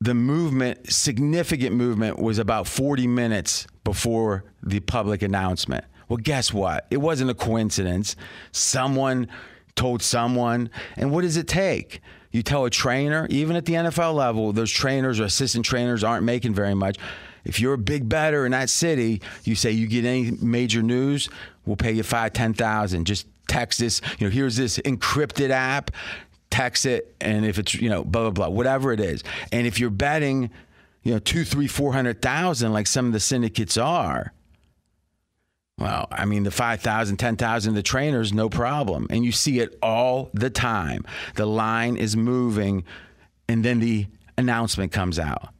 the 0.00 0.14
movement, 0.14 0.92
significant 0.92 1.74
movement, 1.74 2.18
was 2.18 2.38
about 2.38 2.66
40 2.66 3.06
minutes 3.06 3.66
before 3.84 4.44
the 4.62 4.80
public 4.80 5.22
announcement. 5.22 5.84
Well, 6.08 6.18
guess 6.18 6.52
what? 6.52 6.86
It 6.90 6.98
wasn't 6.98 7.30
a 7.30 7.34
coincidence. 7.34 8.16
Someone 8.52 9.28
told 9.74 10.02
someone. 10.02 10.70
And 10.96 11.10
what 11.10 11.22
does 11.22 11.36
it 11.36 11.48
take? 11.48 12.00
You 12.30 12.42
tell 12.42 12.64
a 12.64 12.70
trainer, 12.70 13.26
even 13.30 13.56
at 13.56 13.64
the 13.64 13.74
NFL 13.74 14.14
level, 14.14 14.52
those 14.52 14.70
trainers 14.70 15.18
or 15.18 15.24
assistant 15.24 15.64
trainers 15.64 16.04
aren't 16.04 16.24
making 16.24 16.54
very 16.54 16.74
much. 16.74 16.98
If 17.44 17.60
you're 17.60 17.74
a 17.74 17.78
big 17.78 18.08
bettor 18.08 18.44
in 18.44 18.52
that 18.52 18.70
city, 18.70 19.22
you 19.44 19.54
say 19.54 19.70
you 19.70 19.86
get 19.86 20.04
any 20.04 20.32
major 20.42 20.82
news, 20.82 21.28
we'll 21.66 21.76
pay 21.76 21.92
you 21.92 22.02
five, 22.02 22.32
ten 22.32 22.54
thousand. 22.54 23.06
Just 23.06 23.26
text 23.48 23.80
this. 23.80 24.00
You 24.18 24.26
know, 24.26 24.30
here's 24.30 24.56
this 24.56 24.78
encrypted 24.78 25.50
app. 25.50 25.90
Text 26.50 26.86
it, 26.86 27.14
and 27.20 27.44
if 27.44 27.58
it's 27.58 27.74
you 27.74 27.90
know 27.90 28.02
blah 28.04 28.22
blah 28.22 28.30
blah, 28.30 28.48
whatever 28.48 28.92
it 28.92 29.00
is, 29.00 29.22
and 29.52 29.66
if 29.66 29.78
you're 29.78 29.90
betting, 29.90 30.50
you 31.02 31.12
know 31.12 31.18
two, 31.18 31.44
three, 31.44 31.66
four 31.66 31.92
hundred 31.92 32.22
thousand 32.22 32.72
like 32.72 32.86
some 32.86 33.06
of 33.06 33.12
the 33.12 33.20
syndicates 33.20 33.76
are. 33.76 34.32
Well, 35.78 36.08
I 36.10 36.24
mean, 36.24 36.42
the 36.42 36.50
5,000, 36.50 37.18
10,000, 37.18 37.74
the 37.74 37.82
trainers, 37.82 38.32
no 38.32 38.48
problem. 38.48 39.06
And 39.10 39.24
you 39.24 39.30
see 39.30 39.60
it 39.60 39.78
all 39.80 40.28
the 40.34 40.50
time. 40.50 41.04
The 41.36 41.46
line 41.46 41.96
is 41.96 42.16
moving, 42.16 42.82
and 43.48 43.64
then 43.64 43.78
the 43.78 44.06
announcement 44.36 44.90
comes 44.90 45.20
out. 45.20 45.50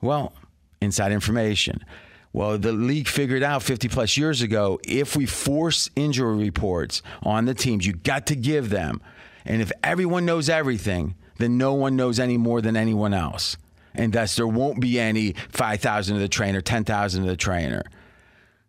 Well, 0.00 0.32
inside 0.80 1.12
information. 1.12 1.84
Well, 2.32 2.58
the 2.58 2.72
league 2.72 3.08
figured 3.08 3.42
out 3.42 3.62
50 3.62 3.88
plus 3.88 4.16
years 4.16 4.42
ago 4.42 4.78
if 4.84 5.16
we 5.16 5.26
force 5.26 5.90
injury 5.96 6.36
reports 6.36 7.02
on 7.22 7.46
the 7.46 7.54
teams, 7.54 7.86
you 7.86 7.94
got 7.94 8.26
to 8.26 8.36
give 8.36 8.70
them. 8.70 9.00
And 9.44 9.62
if 9.62 9.72
everyone 9.82 10.26
knows 10.26 10.48
everything, 10.48 11.14
then 11.38 11.56
no 11.56 11.72
one 11.72 11.96
knows 11.96 12.20
any 12.20 12.36
more 12.36 12.60
than 12.60 12.76
anyone 12.76 13.14
else. 13.14 13.56
And 13.94 14.12
thus, 14.12 14.36
there 14.36 14.46
won't 14.46 14.80
be 14.80 15.00
any 15.00 15.34
5,000 15.50 16.14
of 16.14 16.20
the 16.20 16.28
trainer, 16.28 16.60
10,000 16.60 17.22
of 17.22 17.28
the 17.28 17.36
trainer. 17.36 17.82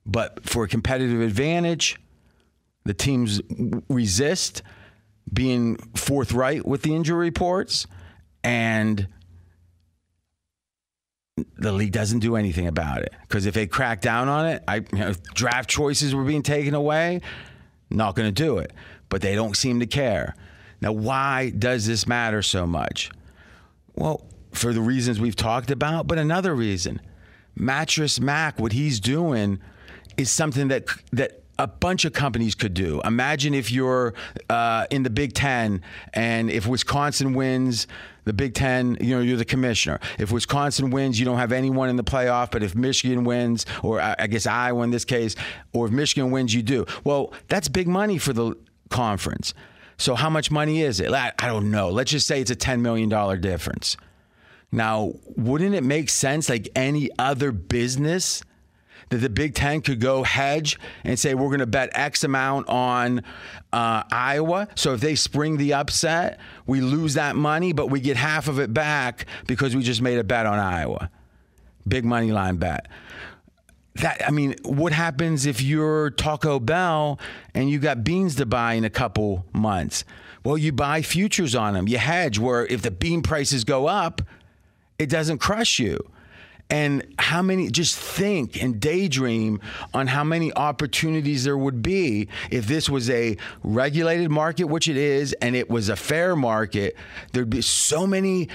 But 0.05 0.47
for 0.47 0.63
a 0.63 0.67
competitive 0.67 1.21
advantage, 1.21 1.99
the 2.85 2.93
teams 2.93 3.41
resist 3.89 4.63
being 5.31 5.75
forthright 5.95 6.65
with 6.65 6.81
the 6.81 6.95
injury 6.95 7.25
reports 7.25 7.85
and 8.43 9.07
the 11.57 11.71
league 11.71 11.91
doesn't 11.91 12.19
do 12.19 12.35
anything 12.35 12.67
about 12.67 13.01
it 13.01 13.13
because 13.21 13.45
if 13.45 13.53
they 13.53 13.67
crack 13.67 14.01
down 14.01 14.27
on 14.27 14.45
it, 14.47 14.63
I 14.67 14.75
you 14.75 14.85
know, 14.93 15.13
draft 15.33 15.69
choices 15.69 16.15
were 16.15 16.23
being 16.23 16.43
taken 16.43 16.73
away. 16.73 17.21
Not 17.89 18.15
going 18.15 18.27
to 18.27 18.31
do 18.31 18.59
it, 18.59 18.71
but 19.09 19.21
they 19.21 19.35
don't 19.35 19.57
seem 19.57 19.79
to 19.79 19.87
care. 19.87 20.35
Now, 20.81 20.91
why 20.91 21.49
does 21.49 21.87
this 21.87 22.07
matter 22.07 22.41
so 22.41 22.65
much? 22.65 23.11
Well, 23.95 24.25
for 24.51 24.73
the 24.73 24.81
reasons 24.81 25.19
we've 25.19 25.35
talked 25.35 25.71
about, 25.71 26.07
but 26.07 26.17
another 26.17 26.55
reason, 26.55 27.01
Mattress 27.55 28.19
Mac, 28.19 28.59
what 28.59 28.71
he's 28.71 28.99
doing 28.99 29.59
is 30.17 30.31
something 30.31 30.69
that 30.69 30.85
that 31.11 31.43
a 31.59 31.67
bunch 31.67 32.05
of 32.05 32.13
companies 32.13 32.55
could 32.55 32.73
do. 32.73 33.01
Imagine 33.03 33.53
if 33.53 33.69
you're 33.69 34.13
uh, 34.49 34.87
in 34.89 35.03
the 35.03 35.09
Big 35.09 35.33
Ten 35.33 35.81
and 36.13 36.49
if 36.49 36.65
Wisconsin 36.65 37.33
wins 37.33 37.85
the 38.23 38.31
Big 38.31 38.53
Ten, 38.53 38.97
you 39.01 39.15
know, 39.15 39.21
you're 39.21 39.37
the 39.37 39.45
commissioner. 39.45 39.99
If 40.17 40.31
Wisconsin 40.31 40.89
wins, 40.89 41.19
you 41.19 41.25
don't 41.25 41.37
have 41.37 41.51
anyone 41.51 41.89
in 41.89 41.97
the 41.97 42.03
playoff. 42.03 42.49
But 42.51 42.63
if 42.63 42.75
Michigan 42.75 43.25
wins, 43.25 43.65
or 43.83 43.99
I 43.99 44.27
guess 44.27 44.47
Iowa 44.47 44.83
in 44.83 44.91
this 44.91 45.03
case, 45.03 45.35
or 45.73 45.85
if 45.85 45.91
Michigan 45.91 46.31
wins, 46.31 46.53
you 46.53 46.63
do. 46.63 46.85
Well, 47.03 47.33
that's 47.49 47.67
big 47.67 47.87
money 47.87 48.17
for 48.17 48.31
the 48.31 48.55
conference. 48.89 49.53
So 49.97 50.15
how 50.15 50.29
much 50.29 50.49
money 50.49 50.81
is 50.81 51.01
it? 51.01 51.13
I 51.13 51.33
don't 51.41 51.71
know. 51.71 51.89
Let's 51.89 52.11
just 52.11 52.25
say 52.25 52.39
it's 52.39 52.51
a 52.51 52.55
$10 52.55 52.79
million 52.79 53.09
difference. 53.41 53.97
Now, 54.71 55.13
wouldn't 55.35 55.75
it 55.75 55.83
make 55.83 56.09
sense 56.09 56.47
like 56.47 56.69
any 56.73 57.09
other 57.19 57.51
business 57.51 58.43
that 59.09 59.17
the 59.17 59.29
Big 59.29 59.55
Ten 59.55 59.81
could 59.81 59.99
go 59.99 60.23
hedge 60.23 60.79
and 61.03 61.19
say, 61.19 61.33
we're 61.33 61.47
going 61.47 61.59
to 61.59 61.65
bet 61.67 61.89
X 61.93 62.23
amount 62.23 62.69
on 62.69 63.23
uh, 63.73 64.03
Iowa. 64.11 64.67
So 64.75 64.93
if 64.93 65.01
they 65.01 65.15
spring 65.15 65.57
the 65.57 65.73
upset, 65.73 66.39
we 66.65 66.81
lose 66.81 67.15
that 67.15 67.35
money, 67.35 67.73
but 67.73 67.87
we 67.87 67.99
get 67.99 68.17
half 68.17 68.47
of 68.47 68.59
it 68.59 68.73
back 68.73 69.25
because 69.47 69.75
we 69.75 69.83
just 69.83 70.01
made 70.01 70.19
a 70.19 70.23
bet 70.23 70.45
on 70.45 70.59
Iowa. 70.59 71.09
Big 71.87 72.05
money 72.05 72.31
line 72.31 72.57
bet. 72.57 72.87
That 73.95 74.21
I 74.25 74.31
mean, 74.31 74.55
what 74.63 74.93
happens 74.93 75.45
if 75.45 75.61
you're 75.61 76.11
Taco 76.11 76.59
Bell 76.59 77.19
and 77.53 77.69
you 77.69 77.79
got 77.79 78.03
beans 78.03 78.35
to 78.35 78.45
buy 78.45 78.73
in 78.73 78.85
a 78.85 78.89
couple 78.89 79.45
months? 79.51 80.05
Well, 80.45 80.57
you 80.57 80.71
buy 80.71 81.01
futures 81.01 81.55
on 81.55 81.73
them. 81.73 81.87
You 81.87 81.97
hedge 81.97 82.39
where 82.39 82.65
if 82.67 82.81
the 82.81 82.91
bean 82.91 83.23
prices 83.23 83.63
go 83.63 83.87
up, 83.87 84.21
it 84.97 85.09
doesn't 85.09 85.39
crush 85.39 85.79
you 85.79 85.99
and 86.69 87.03
how 87.17 87.41
many 87.41 87.69
just 87.69 87.97
think 87.97 88.61
and 88.61 88.79
daydream 88.79 89.59
on 89.93 90.07
how 90.07 90.23
many 90.23 90.53
opportunities 90.53 91.43
there 91.43 91.57
would 91.57 91.81
be 91.81 92.27
if 92.51 92.67
this 92.67 92.89
was 92.89 93.09
a 93.09 93.37
regulated 93.63 94.29
market 94.29 94.65
which 94.65 94.87
it 94.87 94.97
is 94.97 95.33
and 95.41 95.55
it 95.55 95.69
was 95.69 95.89
a 95.89 95.95
fair 95.95 96.35
market 96.35 96.95
there'd 97.33 97.49
be 97.49 97.61
so 97.61 98.05
many 98.05 98.49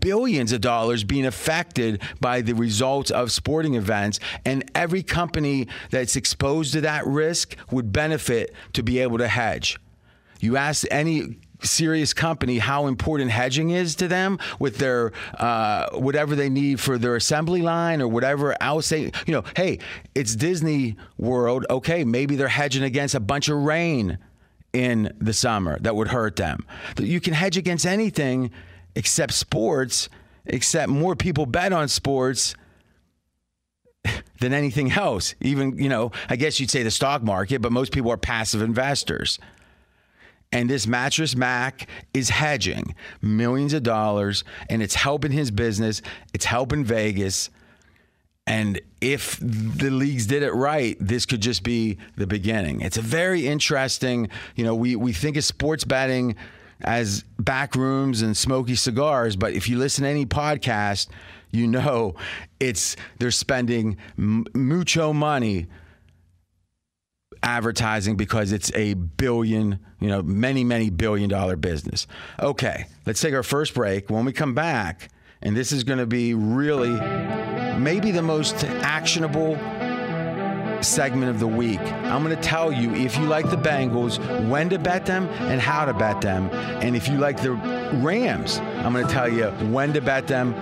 billions 0.00 0.52
of 0.52 0.60
dollars 0.60 1.04
being 1.04 1.26
affected 1.26 2.02
by 2.20 2.40
the 2.40 2.54
results 2.54 3.10
of 3.10 3.32
sporting 3.32 3.74
events. 3.74 4.20
And 4.44 4.70
every 4.74 5.02
company 5.02 5.68
that's 5.90 6.16
exposed 6.16 6.72
to 6.72 6.80
that 6.82 7.06
risk 7.06 7.56
would 7.70 7.92
benefit 7.92 8.54
to 8.74 8.82
be 8.82 8.98
able 9.00 9.18
to 9.18 9.28
hedge. 9.28 9.78
You 10.40 10.56
ask 10.56 10.86
any 10.90 11.38
serious 11.62 12.12
company 12.12 12.58
how 12.58 12.86
important 12.86 13.30
hedging 13.30 13.70
is 13.70 13.94
to 13.96 14.08
them 14.08 14.38
with 14.58 14.78
their 14.78 15.12
uh, 15.34 15.88
whatever 15.92 16.34
they 16.34 16.48
need 16.48 16.80
for 16.80 16.98
their 16.98 17.16
assembly 17.16 17.62
line 17.62 18.00
or 18.00 18.08
whatever 18.08 18.60
else 18.62 18.88
they 18.88 19.10
you 19.26 19.32
know 19.32 19.44
hey 19.56 19.78
it's 20.14 20.34
disney 20.34 20.96
world. 21.18 21.66
Okay 21.70 22.04
maybe 22.04 22.36
they're 22.36 22.48
hedging 22.48 22.82
against 22.82 23.14
a 23.14 23.20
bunch 23.20 23.48
of 23.48 23.58
rain 23.58 24.18
in 24.72 25.12
the 25.20 25.32
summer 25.32 25.78
that 25.80 25.96
would 25.96 26.08
hurt 26.08 26.36
them. 26.36 26.64
You 26.98 27.20
can 27.20 27.34
hedge 27.34 27.56
against 27.56 27.86
anything 27.86 28.50
except 28.94 29.32
sports 29.32 30.08
except 30.46 30.88
more 30.88 31.14
people 31.14 31.46
bet 31.46 31.72
on 31.72 31.88
sports 31.88 32.54
than 34.40 34.52
anything 34.54 34.92
else. 34.92 35.34
Even 35.40 35.76
you 35.76 35.88
know 35.88 36.12
i 36.28 36.36
guess 36.36 36.58
you'd 36.58 36.70
say 36.70 36.82
the 36.82 36.90
stock 36.90 37.22
market 37.22 37.60
but 37.60 37.72
most 37.72 37.92
people 37.92 38.10
are 38.10 38.16
passive 38.16 38.62
investors 38.62 39.38
and 40.52 40.68
this 40.68 40.86
mattress 40.86 41.36
Mac 41.36 41.88
is 42.12 42.28
hedging 42.30 42.94
millions 43.22 43.72
of 43.72 43.82
dollars 43.82 44.44
and 44.68 44.82
it's 44.82 44.94
helping 44.94 45.32
his 45.32 45.50
business, 45.50 46.02
it's 46.34 46.44
helping 46.44 46.84
Vegas. 46.84 47.50
And 48.46 48.80
if 49.00 49.38
the 49.40 49.90
leagues 49.90 50.26
did 50.26 50.42
it 50.42 50.52
right, 50.52 50.96
this 50.98 51.24
could 51.24 51.40
just 51.40 51.62
be 51.62 51.98
the 52.16 52.26
beginning. 52.26 52.80
It's 52.80 52.96
a 52.96 53.02
very 53.02 53.46
interesting, 53.46 54.28
you 54.56 54.64
know, 54.64 54.74
we, 54.74 54.96
we 54.96 55.12
think 55.12 55.36
of 55.36 55.44
sports 55.44 55.84
betting 55.84 56.34
as 56.80 57.22
back 57.38 57.76
rooms 57.76 58.22
and 58.22 58.36
smoky 58.36 58.74
cigars, 58.74 59.36
but 59.36 59.52
if 59.52 59.68
you 59.68 59.78
listen 59.78 60.02
to 60.02 60.10
any 60.10 60.26
podcast, 60.26 61.08
you 61.52 61.66
know 61.66 62.14
it's 62.58 62.96
they're 63.18 63.30
spending 63.30 63.96
mucho 64.16 65.12
money 65.12 65.66
advertising 67.42 68.16
because 68.16 68.52
it's 68.52 68.70
a 68.74 68.94
billion, 68.94 69.78
you 70.00 70.08
know, 70.08 70.22
many, 70.22 70.64
many 70.64 70.90
billion 70.90 71.28
dollar 71.28 71.56
business. 71.56 72.06
Okay, 72.40 72.86
let's 73.06 73.20
take 73.20 73.34
our 73.34 73.42
first 73.42 73.74
break. 73.74 74.10
When 74.10 74.24
we 74.24 74.32
come 74.32 74.54
back, 74.54 75.10
and 75.42 75.56
this 75.56 75.72
is 75.72 75.84
going 75.84 75.98
to 75.98 76.06
be 76.06 76.34
really 76.34 76.90
maybe 77.78 78.10
the 78.10 78.22
most 78.22 78.64
actionable 78.64 79.56
segment 80.82 81.30
of 81.30 81.40
the 81.40 81.46
week. 81.46 81.80
I'm 81.80 82.22
going 82.22 82.34
to 82.34 82.42
tell 82.42 82.72
you 82.72 82.94
if 82.94 83.16
you 83.16 83.24
like 83.24 83.50
the 83.50 83.56
Bengals, 83.56 84.18
when 84.48 84.68
to 84.70 84.78
bet 84.78 85.06
them 85.06 85.28
and 85.40 85.60
how 85.60 85.84
to 85.84 85.92
bet 85.92 86.20
them. 86.20 86.48
And 86.50 86.96
if 86.96 87.08
you 87.08 87.18
like 87.18 87.42
the 87.42 87.52
Rams, 88.02 88.58
I'm 88.58 88.92
going 88.92 89.06
to 89.06 89.12
tell 89.12 89.28
you 89.28 89.46
when 89.70 89.92
to 89.92 90.00
bet 90.00 90.26
them 90.26 90.54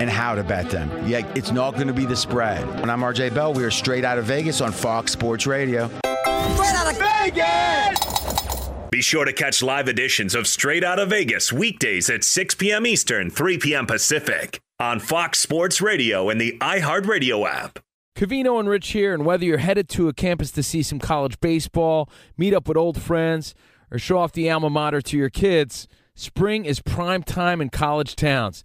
and 0.00 0.10
how 0.10 0.34
to 0.34 0.42
bet 0.42 0.70
them. 0.70 0.90
Yeah, 1.06 1.30
it's 1.34 1.52
not 1.52 1.74
going 1.74 1.86
to 1.86 1.92
be 1.92 2.06
the 2.06 2.16
spread. 2.16 2.66
And 2.80 2.90
I'm 2.90 3.00
RJ 3.00 3.34
Bell. 3.34 3.54
We 3.54 3.62
are 3.64 3.70
straight 3.70 4.04
out 4.04 4.18
of 4.18 4.24
Vegas 4.24 4.60
on 4.60 4.72
Fox 4.72 5.12
Sports 5.12 5.46
Radio. 5.46 5.88
Straight 5.88 6.74
out 6.74 6.90
of 6.90 6.98
Vegas! 6.98 8.70
Be 8.90 9.02
sure 9.02 9.24
to 9.24 9.32
catch 9.32 9.62
live 9.62 9.88
editions 9.88 10.34
of 10.34 10.48
Straight 10.48 10.82
Out 10.82 10.98
of 10.98 11.10
Vegas 11.10 11.52
weekdays 11.52 12.10
at 12.10 12.24
6 12.24 12.56
p.m. 12.56 12.86
Eastern, 12.86 13.30
3 13.30 13.58
p.m. 13.58 13.86
Pacific 13.86 14.60
on 14.80 14.98
Fox 14.98 15.38
Sports 15.38 15.80
Radio 15.80 16.28
and 16.28 16.40
the 16.40 16.58
iHeartRadio 16.60 17.48
app. 17.48 17.78
Cavino 18.16 18.58
and 18.58 18.68
Rich 18.68 18.88
here, 18.88 19.14
and 19.14 19.24
whether 19.24 19.44
you're 19.44 19.58
headed 19.58 19.88
to 19.90 20.08
a 20.08 20.12
campus 20.12 20.50
to 20.50 20.62
see 20.62 20.82
some 20.82 20.98
college 20.98 21.38
baseball, 21.40 22.10
meet 22.36 22.52
up 22.52 22.66
with 22.66 22.76
old 22.76 23.00
friends, 23.00 23.54
or 23.92 23.98
show 23.98 24.18
off 24.18 24.32
the 24.32 24.50
alma 24.50 24.68
mater 24.68 25.00
to 25.00 25.16
your 25.16 25.30
kids, 25.30 25.86
spring 26.14 26.64
is 26.64 26.80
prime 26.80 27.22
time 27.22 27.60
in 27.60 27.68
college 27.70 28.16
towns. 28.16 28.64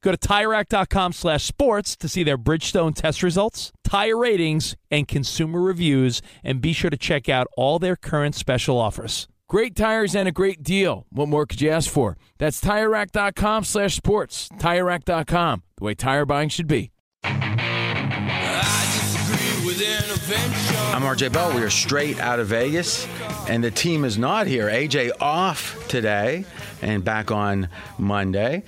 Go 0.00 0.12
to 0.12 0.18
TireRack.com 0.18 1.12
slash 1.12 1.44
sports 1.44 1.96
to 1.96 2.08
see 2.08 2.22
their 2.22 2.38
Bridgestone 2.38 2.94
test 2.94 3.22
results, 3.22 3.72
tire 3.84 4.16
ratings, 4.16 4.76
and 4.90 5.08
consumer 5.08 5.60
reviews, 5.60 6.22
and 6.44 6.60
be 6.60 6.72
sure 6.72 6.90
to 6.90 6.96
check 6.96 7.28
out 7.28 7.46
all 7.56 7.78
their 7.78 7.96
current 7.96 8.34
special 8.34 8.78
offers. 8.78 9.28
Great 9.48 9.74
tires 9.74 10.14
and 10.14 10.28
a 10.28 10.32
great 10.32 10.62
deal. 10.62 11.06
What 11.10 11.28
more 11.28 11.46
could 11.46 11.62
you 11.62 11.70
ask 11.70 11.90
for? 11.90 12.18
That's 12.36 12.60
TireRack.com 12.60 13.64
slash 13.64 13.96
sports. 13.96 14.48
TireRack.com, 14.58 15.62
the 15.76 15.84
way 15.84 15.94
tire 15.94 16.26
buying 16.26 16.50
should 16.50 16.68
be. 16.68 16.90
I'm 20.90 21.02
RJ 21.02 21.32
Bell. 21.32 21.54
We 21.54 21.62
are 21.62 21.70
straight 21.70 22.18
out 22.18 22.40
of 22.40 22.48
Vegas, 22.48 23.06
and 23.48 23.62
the 23.64 23.70
team 23.70 24.04
is 24.04 24.18
not 24.18 24.46
here. 24.46 24.66
AJ 24.66 25.12
off 25.20 25.86
today 25.88 26.44
and 26.82 27.02
back 27.04 27.30
on 27.30 27.68
Monday. 27.98 28.64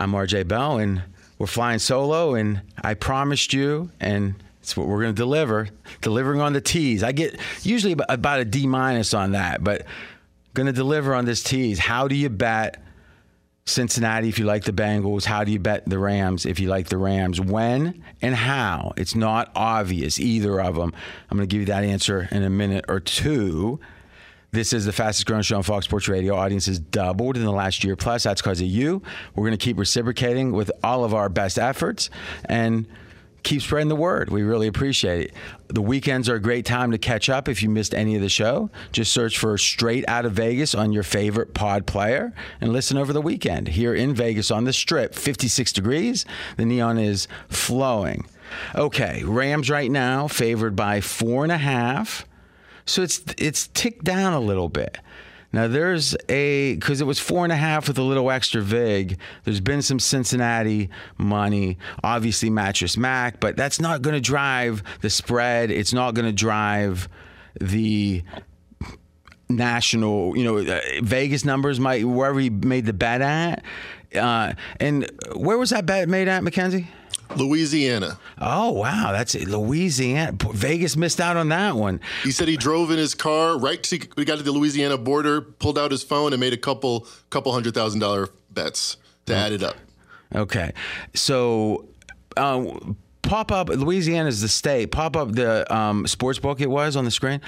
I'm 0.00 0.12
RJ 0.12 0.48
Bell, 0.48 0.78
and 0.78 1.02
we're 1.38 1.46
flying 1.46 1.78
solo, 1.78 2.34
and 2.34 2.62
I 2.82 2.94
promised 2.94 3.52
you, 3.52 3.90
and 4.00 4.34
it's 4.60 4.74
what 4.74 4.86
we're 4.86 5.02
going 5.02 5.14
to 5.14 5.20
deliver. 5.20 5.68
Delivering 6.00 6.40
on 6.40 6.54
the 6.54 6.60
tease. 6.62 7.02
I 7.02 7.12
get 7.12 7.38
usually 7.62 7.94
about 8.08 8.40
a 8.40 8.46
D 8.46 8.66
minus 8.66 9.12
on 9.12 9.32
that, 9.32 9.62
but 9.62 9.84
going 10.54 10.66
to 10.66 10.72
deliver 10.72 11.14
on 11.14 11.26
this 11.26 11.42
tease. 11.42 11.78
How 11.78 12.08
do 12.08 12.14
you 12.14 12.30
bet 12.30 12.82
Cincinnati 13.66 14.30
if 14.30 14.38
you 14.38 14.46
like 14.46 14.64
the 14.64 14.72
Bengals? 14.72 15.24
How 15.24 15.44
do 15.44 15.52
you 15.52 15.58
bet 15.58 15.86
the 15.86 15.98
Rams 15.98 16.46
if 16.46 16.58
you 16.58 16.68
like 16.68 16.88
the 16.88 16.96
Rams? 16.96 17.38
When 17.38 18.02
and 18.22 18.34
how? 18.34 18.94
It's 18.96 19.14
not 19.14 19.52
obvious, 19.54 20.18
either 20.18 20.62
of 20.62 20.76
them. 20.76 20.94
I'm 21.30 21.36
going 21.36 21.46
to 21.46 21.52
give 21.52 21.60
you 21.60 21.66
that 21.66 21.84
answer 21.84 22.26
in 22.30 22.42
a 22.42 22.50
minute 22.50 22.86
or 22.88 23.00
two. 23.00 23.80
This 24.52 24.72
is 24.72 24.84
the 24.84 24.92
fastest 24.92 25.26
growing 25.26 25.42
show 25.42 25.58
on 25.58 25.62
Fox 25.62 25.84
Sports 25.84 26.08
Radio. 26.08 26.34
Audience 26.34 26.66
has 26.66 26.80
doubled 26.80 27.36
in 27.36 27.44
the 27.44 27.52
last 27.52 27.84
year 27.84 27.94
plus. 27.94 28.24
That's 28.24 28.42
because 28.42 28.60
of 28.60 28.66
you. 28.66 29.00
We're 29.34 29.46
going 29.46 29.56
to 29.56 29.64
keep 29.64 29.78
reciprocating 29.78 30.50
with 30.50 30.72
all 30.82 31.04
of 31.04 31.14
our 31.14 31.28
best 31.28 31.56
efforts 31.56 32.10
and 32.46 32.86
keep 33.44 33.62
spreading 33.62 33.88
the 33.88 33.96
word. 33.96 34.28
We 34.30 34.42
really 34.42 34.66
appreciate 34.66 35.26
it. 35.26 35.34
The 35.68 35.80
weekends 35.80 36.28
are 36.28 36.34
a 36.34 36.40
great 36.40 36.66
time 36.66 36.90
to 36.90 36.98
catch 36.98 37.28
up 37.28 37.48
if 37.48 37.62
you 37.62 37.70
missed 37.70 37.94
any 37.94 38.16
of 38.16 38.22
the 38.22 38.28
show. 38.28 38.70
Just 38.90 39.12
search 39.12 39.38
for 39.38 39.56
Straight 39.56 40.04
Out 40.08 40.24
of 40.24 40.32
Vegas 40.32 40.74
on 40.74 40.90
your 40.90 41.04
favorite 41.04 41.54
pod 41.54 41.86
player 41.86 42.32
and 42.60 42.72
listen 42.72 42.98
over 42.98 43.12
the 43.12 43.22
weekend. 43.22 43.68
Here 43.68 43.94
in 43.94 44.14
Vegas 44.14 44.50
on 44.50 44.64
the 44.64 44.72
strip, 44.72 45.14
56 45.14 45.72
degrees. 45.72 46.26
The 46.56 46.64
neon 46.64 46.98
is 46.98 47.28
flowing. 47.48 48.26
Okay, 48.74 49.22
Rams 49.24 49.70
right 49.70 49.90
now 49.90 50.26
favored 50.26 50.74
by 50.74 51.00
four 51.00 51.44
and 51.44 51.52
a 51.52 51.58
half. 51.58 52.26
So 52.86 53.02
it's 53.02 53.22
it's 53.38 53.68
ticked 53.68 54.04
down 54.04 54.32
a 54.32 54.40
little 54.40 54.68
bit. 54.68 54.98
Now 55.52 55.66
there's 55.66 56.16
a 56.28 56.74
because 56.74 57.00
it 57.00 57.06
was 57.06 57.18
four 57.18 57.44
and 57.44 57.52
a 57.52 57.56
half 57.56 57.88
with 57.88 57.98
a 57.98 58.02
little 58.02 58.30
extra 58.30 58.62
vig. 58.62 59.18
There's 59.44 59.60
been 59.60 59.82
some 59.82 59.98
Cincinnati 59.98 60.90
money, 61.18 61.76
obviously 62.04 62.50
Mattress 62.50 62.96
Mac, 62.96 63.40
but 63.40 63.56
that's 63.56 63.80
not 63.80 64.02
going 64.02 64.14
to 64.14 64.20
drive 64.20 64.82
the 65.00 65.10
spread. 65.10 65.70
It's 65.70 65.92
not 65.92 66.14
going 66.14 66.26
to 66.26 66.32
drive 66.32 67.08
the 67.60 68.22
national. 69.48 70.36
You 70.36 70.44
know, 70.44 70.58
uh, 70.58 70.80
Vegas 71.02 71.44
numbers 71.44 71.80
might 71.80 72.04
wherever 72.04 72.38
he 72.38 72.50
made 72.50 72.86
the 72.86 72.92
bet 72.92 73.20
at. 73.20 73.64
Uh, 74.14 74.54
and 74.78 75.10
where 75.34 75.58
was 75.58 75.70
that 75.70 75.86
bet 75.86 76.08
made 76.08 76.28
at, 76.28 76.42
Mackenzie? 76.44 76.88
Louisiana. 77.36 78.18
Oh 78.40 78.72
wow, 78.72 79.10
that's 79.12 79.34
it. 79.34 79.48
Louisiana. 79.48 80.36
Vegas 80.52 80.96
missed 80.96 81.20
out 81.20 81.36
on 81.36 81.48
that 81.50 81.76
one. 81.76 82.00
He 82.22 82.30
said 82.30 82.48
he 82.48 82.56
drove 82.56 82.90
in 82.90 82.98
his 82.98 83.14
car 83.14 83.58
right 83.58 83.82
to 83.84 84.00
we 84.16 84.24
got 84.24 84.38
to 84.38 84.42
the 84.42 84.52
Louisiana 84.52 84.98
border, 84.98 85.40
pulled 85.40 85.78
out 85.78 85.90
his 85.90 86.02
phone, 86.02 86.32
and 86.32 86.40
made 86.40 86.52
a 86.52 86.58
couple 86.58 87.06
couple 87.30 87.52
hundred 87.52 87.74
thousand 87.74 88.00
dollar 88.00 88.28
bets 88.50 88.96
to 89.26 89.34
add 89.34 89.52
it 89.52 89.62
up. 89.62 89.76
Okay, 90.34 90.72
so. 91.14 91.86
Um, 92.36 92.96
pop 93.22 93.52
up 93.52 93.68
Louisiana 93.68 94.28
is 94.28 94.40
the 94.40 94.48
state. 94.48 94.90
Pop 94.90 95.16
up 95.16 95.32
the 95.32 95.72
um, 95.74 96.06
sports 96.06 96.38
book 96.38 96.60
it 96.60 96.70
was 96.70 96.96
on 96.96 97.04
the 97.04 97.10
screen. 97.10 97.40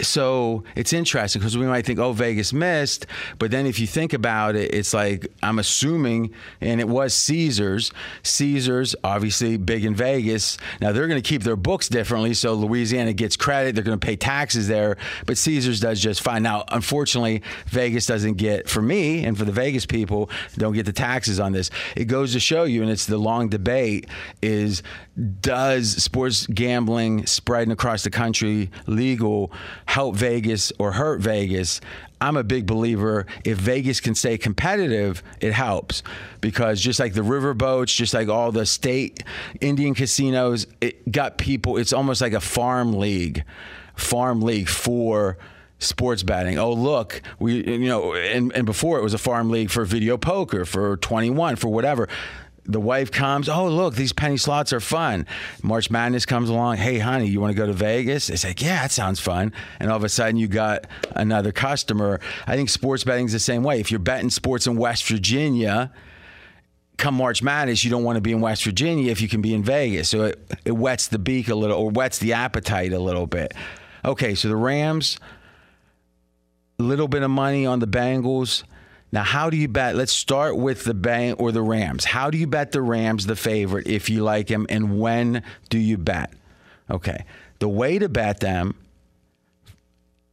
So 0.00 0.64
it's 0.74 0.92
interesting 0.92 1.40
because 1.40 1.56
we 1.56 1.66
might 1.66 1.86
think, 1.86 1.98
oh, 1.98 2.12
Vegas 2.12 2.52
missed, 2.52 3.06
but 3.38 3.50
then 3.50 3.66
if 3.66 3.78
you 3.78 3.86
think 3.86 4.12
about 4.12 4.54
it, 4.54 4.74
it's 4.74 4.92
like 4.92 5.26
I'm 5.42 5.58
assuming, 5.58 6.32
and 6.60 6.80
it 6.80 6.88
was 6.88 7.14
Caesars. 7.14 7.92
Caesars, 8.22 8.94
obviously 9.02 9.56
big 9.56 9.84
in 9.84 9.94
Vegas. 9.94 10.58
Now 10.80 10.92
they're 10.92 11.08
going 11.08 11.20
to 11.20 11.28
keep 11.28 11.42
their 11.42 11.56
books 11.56 11.88
differently, 11.88 12.34
so 12.34 12.54
Louisiana 12.54 13.12
gets 13.12 13.36
credit. 13.36 13.74
They're 13.74 13.84
going 13.84 13.98
to 13.98 14.06
pay 14.06 14.16
taxes 14.16 14.68
there, 14.68 14.96
but 15.24 15.38
Caesars 15.38 15.80
does 15.80 16.00
just 16.00 16.20
fine. 16.20 16.42
Now, 16.42 16.64
unfortunately, 16.68 17.42
Vegas 17.66 18.06
doesn't 18.06 18.34
get 18.34 18.68
for 18.68 18.82
me 18.82 19.24
and 19.24 19.36
for 19.36 19.44
the 19.44 19.52
Vegas 19.52 19.86
people 19.86 20.30
don't 20.56 20.74
get 20.74 20.86
the 20.86 20.92
taxes 20.92 21.40
on 21.40 21.52
this. 21.52 21.70
It 21.96 22.04
goes 22.04 22.32
to 22.34 22.40
show 22.40 22.64
you, 22.64 22.82
and 22.82 22.90
it's 22.90 23.06
the 23.06 23.18
long 23.18 23.48
debate 23.48 24.06
is 24.42 24.82
does 25.40 26.02
sports 26.02 26.46
gambling 26.46 27.26
spreading 27.26 27.72
across 27.72 28.04
the 28.04 28.10
country 28.10 28.70
legal 28.86 29.50
help 29.86 30.16
Vegas 30.16 30.72
or 30.78 30.92
hurt 30.92 31.20
Vegas? 31.20 31.80
I'm 32.20 32.36
a 32.36 32.44
big 32.44 32.66
believer 32.66 33.26
if 33.44 33.58
Vegas 33.58 34.00
can 34.00 34.14
stay 34.14 34.38
competitive, 34.38 35.22
it 35.40 35.52
helps 35.52 36.02
because 36.40 36.80
just 36.80 36.98
like 37.00 37.14
the 37.14 37.22
riverboats, 37.22 37.94
just 37.94 38.14
like 38.14 38.28
all 38.28 38.52
the 38.52 38.66
state 38.66 39.22
Indian 39.60 39.94
casinos, 39.94 40.66
it 40.80 41.10
got 41.10 41.38
people. 41.38 41.76
It's 41.76 41.92
almost 41.92 42.20
like 42.20 42.32
a 42.32 42.40
farm 42.40 42.94
league, 42.94 43.44
farm 43.94 44.40
league 44.40 44.68
for 44.68 45.36
sports 45.78 46.22
betting. 46.22 46.58
Oh, 46.58 46.72
look, 46.72 47.20
we 47.38 47.66
you 47.66 47.88
know, 47.88 48.14
and, 48.14 48.50
and 48.52 48.64
before 48.64 48.98
it 48.98 49.02
was 49.02 49.12
a 49.12 49.18
farm 49.18 49.50
league 49.50 49.70
for 49.70 49.84
video 49.84 50.16
poker, 50.16 50.64
for 50.64 50.96
21, 50.96 51.56
for 51.56 51.68
whatever 51.68 52.08
the 52.68 52.80
wife 52.80 53.10
comes, 53.10 53.48
oh, 53.48 53.68
look, 53.68 53.94
these 53.94 54.12
penny 54.12 54.36
slots 54.36 54.72
are 54.72 54.80
fun. 54.80 55.26
March 55.62 55.90
Madness 55.90 56.26
comes 56.26 56.48
along, 56.48 56.76
hey, 56.76 56.98
honey, 56.98 57.26
you 57.26 57.40
want 57.40 57.52
to 57.52 57.56
go 57.56 57.66
to 57.66 57.72
Vegas? 57.72 58.26
They 58.26 58.36
say, 58.36 58.54
yeah, 58.58 58.82
that 58.82 58.90
sounds 58.90 59.20
fun. 59.20 59.52
And 59.78 59.90
all 59.90 59.96
of 59.96 60.04
a 60.04 60.08
sudden, 60.08 60.36
you 60.36 60.48
got 60.48 60.86
another 61.12 61.52
customer. 61.52 62.20
I 62.46 62.56
think 62.56 62.68
sports 62.68 63.04
betting 63.04 63.26
is 63.26 63.32
the 63.32 63.38
same 63.38 63.62
way. 63.62 63.80
If 63.80 63.90
you're 63.90 64.00
betting 64.00 64.30
sports 64.30 64.66
in 64.66 64.76
West 64.76 65.06
Virginia, 65.06 65.92
come 66.96 67.14
March 67.14 67.42
Madness, 67.42 67.84
you 67.84 67.90
don't 67.90 68.04
want 68.04 68.16
to 68.16 68.22
be 68.22 68.32
in 68.32 68.40
West 68.40 68.64
Virginia 68.64 69.10
if 69.10 69.20
you 69.20 69.28
can 69.28 69.42
be 69.42 69.54
in 69.54 69.62
Vegas. 69.62 70.08
So 70.08 70.24
it, 70.24 70.52
it 70.64 70.72
whets 70.72 71.08
the 71.08 71.18
beak 71.18 71.48
a 71.48 71.54
little 71.54 71.76
or 71.76 71.90
whets 71.90 72.18
the 72.18 72.32
appetite 72.32 72.92
a 72.92 72.98
little 72.98 73.26
bit. 73.26 73.54
Okay, 74.04 74.34
so 74.34 74.48
the 74.48 74.56
Rams, 74.56 75.18
a 76.78 76.82
little 76.82 77.08
bit 77.08 77.22
of 77.22 77.30
money 77.30 77.66
on 77.66 77.78
the 77.78 77.86
Bengals. 77.86 78.64
Now, 79.12 79.22
how 79.22 79.50
do 79.50 79.56
you 79.56 79.68
bet? 79.68 79.94
Let's 79.96 80.12
start 80.12 80.56
with 80.56 80.84
the 80.84 80.94
Bang 80.94 81.34
or 81.34 81.52
the 81.52 81.62
Rams. 81.62 82.04
How 82.04 82.30
do 82.30 82.38
you 82.38 82.46
bet 82.46 82.72
the 82.72 82.82
Rams 82.82 83.26
the 83.26 83.36
favorite 83.36 83.86
if 83.86 84.10
you 84.10 84.22
like 84.22 84.48
them, 84.48 84.66
and 84.68 84.98
when 84.98 85.42
do 85.68 85.78
you 85.78 85.96
bet? 85.96 86.32
Okay, 86.90 87.24
the 87.58 87.68
way 87.68 87.98
to 87.98 88.08
bet 88.08 88.40
them 88.40 88.74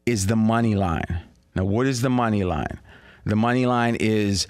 is 0.06 0.28
the 0.28 0.36
money 0.36 0.76
line. 0.76 1.22
Now, 1.56 1.66
what 1.66 1.88
is 1.88 2.02
the 2.02 2.10
money 2.10 2.44
line? 2.44 2.80
The 3.26 3.36
money 3.36 3.66
line 3.66 3.96
is 3.96 4.48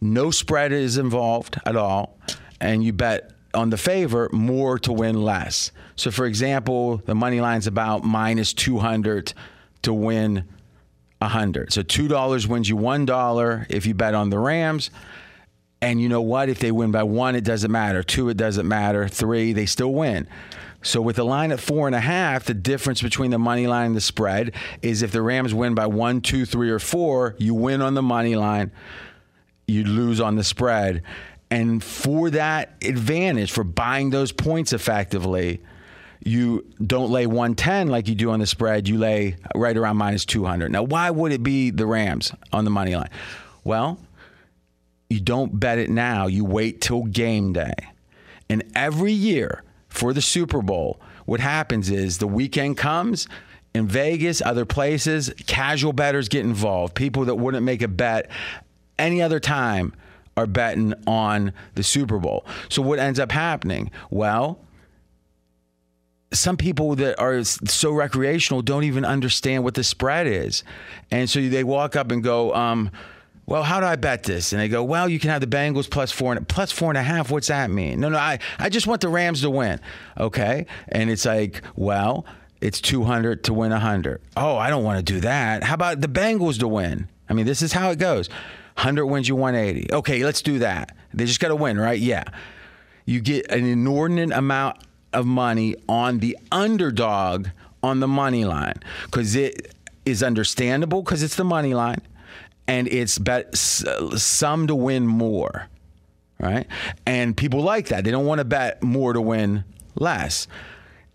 no 0.00 0.30
spread 0.30 0.72
is 0.72 0.96
involved 0.96 1.60
at 1.66 1.76
all, 1.76 2.18
and 2.60 2.82
you 2.82 2.92
bet 2.92 3.32
on 3.54 3.70
the 3.70 3.76
favor 3.76 4.28
more 4.32 4.78
to 4.80 4.92
win 4.92 5.22
less. 5.22 5.72
So, 5.96 6.10
for 6.10 6.26
example, 6.26 6.98
the 6.98 7.14
money 7.14 7.40
line's 7.40 7.66
about 7.66 8.04
minus 8.04 8.52
200 8.52 9.32
to 9.82 9.92
win 9.92 10.44
100. 11.24 11.72
So, 11.72 11.82
$2 11.82 12.46
wins 12.46 12.68
you 12.68 12.76
$1 12.76 13.66
if 13.70 13.86
you 13.86 13.94
bet 13.94 14.14
on 14.14 14.30
the 14.30 14.38
Rams. 14.38 14.90
And 15.82 16.00
you 16.00 16.08
know 16.08 16.22
what? 16.22 16.48
If 16.48 16.60
they 16.60 16.72
win 16.72 16.92
by 16.92 17.02
one, 17.02 17.36
it 17.36 17.44
doesn't 17.44 17.70
matter. 17.70 18.02
Two, 18.02 18.30
it 18.30 18.38
doesn't 18.38 18.66
matter. 18.66 19.06
Three, 19.06 19.52
they 19.52 19.66
still 19.66 19.92
win. 19.92 20.26
So 20.84 21.02
with 21.02 21.16
the 21.16 21.24
line 21.24 21.52
at 21.52 21.60
four 21.60 21.86
and 21.86 21.94
a 21.94 22.00
half, 22.00 22.44
the 22.44 22.54
difference 22.54 23.02
between 23.02 23.30
the 23.30 23.38
money 23.38 23.66
line 23.66 23.88
and 23.88 23.96
the 23.96 24.00
spread 24.00 24.54
is 24.80 25.02
if 25.02 25.12
the 25.12 25.20
Rams 25.22 25.52
win 25.52 25.74
by 25.74 25.86
one, 25.86 26.20
two, 26.20 26.46
three, 26.46 26.70
or 26.70 26.78
four, 26.78 27.34
you 27.38 27.54
win 27.54 27.82
on 27.82 27.94
the 27.94 28.02
money 28.02 28.36
line, 28.36 28.70
you 29.66 29.84
lose 29.84 30.20
on 30.20 30.36
the 30.36 30.44
spread. 30.44 31.02
And 31.50 31.82
for 31.82 32.30
that 32.30 32.74
advantage, 32.82 33.52
for 33.52 33.64
buying 33.64 34.10
those 34.10 34.32
points 34.32 34.72
effectively, 34.72 35.62
you 36.24 36.64
don't 36.84 37.10
lay 37.10 37.26
110 37.26 37.88
like 37.88 38.08
you 38.08 38.14
do 38.14 38.30
on 38.30 38.40
the 38.40 38.46
spread. 38.46 38.88
You 38.88 38.98
lay 38.98 39.36
right 39.54 39.76
around 39.76 39.98
minus 39.98 40.24
200. 40.24 40.72
Now, 40.72 40.82
why 40.82 41.10
would 41.10 41.32
it 41.32 41.42
be 41.42 41.70
the 41.70 41.86
Rams 41.86 42.32
on 42.52 42.64
the 42.64 42.70
money 42.70 42.96
line? 42.96 43.10
Well, 43.62 43.98
you 45.10 45.20
don't 45.20 45.60
bet 45.60 45.78
it 45.78 45.90
now. 45.90 46.26
You 46.26 46.44
wait 46.44 46.80
till 46.80 47.04
game 47.04 47.52
day. 47.52 47.74
And 48.48 48.64
every 48.74 49.12
year 49.12 49.62
for 49.88 50.12
the 50.12 50.22
Super 50.22 50.62
Bowl, 50.62 51.00
what 51.26 51.40
happens 51.40 51.90
is 51.90 52.18
the 52.18 52.26
weekend 52.26 52.76
comes 52.76 53.28
in 53.74 53.86
Vegas, 53.86 54.40
other 54.40 54.64
places, 54.64 55.32
casual 55.46 55.92
bettors 55.92 56.28
get 56.28 56.44
involved. 56.44 56.94
People 56.94 57.24
that 57.26 57.34
wouldn't 57.34 57.64
make 57.64 57.82
a 57.82 57.88
bet 57.88 58.30
any 58.98 59.20
other 59.20 59.40
time 59.40 59.92
are 60.36 60.46
betting 60.46 60.94
on 61.06 61.52
the 61.74 61.82
Super 61.82 62.18
Bowl. 62.18 62.44
So 62.68 62.82
what 62.82 62.98
ends 62.98 63.18
up 63.18 63.32
happening? 63.32 63.90
Well, 64.10 64.58
some 66.34 66.56
people 66.56 66.94
that 66.96 67.18
are 67.20 67.42
so 67.44 67.92
recreational 67.92 68.62
don't 68.62 68.84
even 68.84 69.04
understand 69.04 69.64
what 69.64 69.74
the 69.74 69.84
spread 69.84 70.26
is. 70.26 70.64
And 71.10 71.28
so 71.28 71.40
they 71.40 71.64
walk 71.64 71.96
up 71.96 72.10
and 72.10 72.22
go, 72.22 72.54
um, 72.54 72.90
well, 73.46 73.62
how 73.62 73.80
do 73.80 73.86
I 73.86 73.96
bet 73.96 74.22
this? 74.22 74.52
And 74.52 74.60
they 74.60 74.68
go, 74.68 74.82
well, 74.82 75.08
you 75.08 75.18
can 75.18 75.30
have 75.30 75.40
the 75.40 75.46
Bengals 75.46 75.90
plus 75.90 76.10
four 76.10 76.32
and 76.32 76.48
plus 76.48 76.72
four 76.72 76.90
and 76.90 76.98
a 76.98 77.02
half. 77.02 77.30
What's 77.30 77.48
that 77.48 77.70
mean? 77.70 78.00
No, 78.00 78.08
no, 78.08 78.18
I, 78.18 78.38
I 78.58 78.68
just 78.68 78.86
want 78.86 79.00
the 79.00 79.08
Rams 79.08 79.42
to 79.42 79.50
win. 79.50 79.80
Okay. 80.18 80.66
And 80.88 81.10
it's 81.10 81.26
like, 81.26 81.62
well, 81.76 82.24
it's 82.60 82.80
200 82.80 83.44
to 83.44 83.54
win 83.54 83.70
100. 83.70 84.22
Oh, 84.36 84.56
I 84.56 84.70
don't 84.70 84.84
want 84.84 85.04
to 85.04 85.12
do 85.12 85.20
that. 85.20 85.62
How 85.62 85.74
about 85.74 86.00
the 86.00 86.08
Bengals 86.08 86.58
to 86.60 86.68
win? 86.68 87.08
I 87.28 87.34
mean, 87.34 87.46
this 87.46 87.60
is 87.60 87.72
how 87.72 87.90
it 87.90 87.98
goes 87.98 88.28
100 88.76 89.06
wins 89.06 89.28
you 89.28 89.36
180. 89.36 89.92
Okay, 89.92 90.24
let's 90.24 90.40
do 90.42 90.58
that. 90.60 90.96
They 91.12 91.26
just 91.26 91.40
got 91.40 91.48
to 91.48 91.56
win, 91.56 91.78
right? 91.78 91.98
Yeah. 91.98 92.24
You 93.04 93.20
get 93.20 93.50
an 93.50 93.66
inordinate 93.66 94.32
amount 94.32 94.78
of 95.14 95.26
money 95.26 95.76
on 95.88 96.18
the 96.18 96.36
underdog 96.52 97.48
on 97.82 98.00
the 98.00 98.08
money 98.08 98.44
line 98.44 98.74
because 99.04 99.34
it 99.34 99.74
is 100.04 100.22
understandable 100.22 101.02
because 101.02 101.22
it's 101.22 101.36
the 101.36 101.44
money 101.44 101.74
line 101.74 102.00
and 102.66 102.88
it's 102.88 103.18
bet 103.18 103.56
some 103.56 104.66
to 104.66 104.74
win 104.74 105.06
more, 105.06 105.68
right? 106.38 106.66
And 107.06 107.36
people 107.36 107.62
like 107.62 107.88
that. 107.88 108.04
They 108.04 108.10
don't 108.10 108.26
want 108.26 108.38
to 108.38 108.44
bet 108.44 108.82
more 108.82 109.12
to 109.12 109.20
win 109.20 109.64
less. 109.94 110.46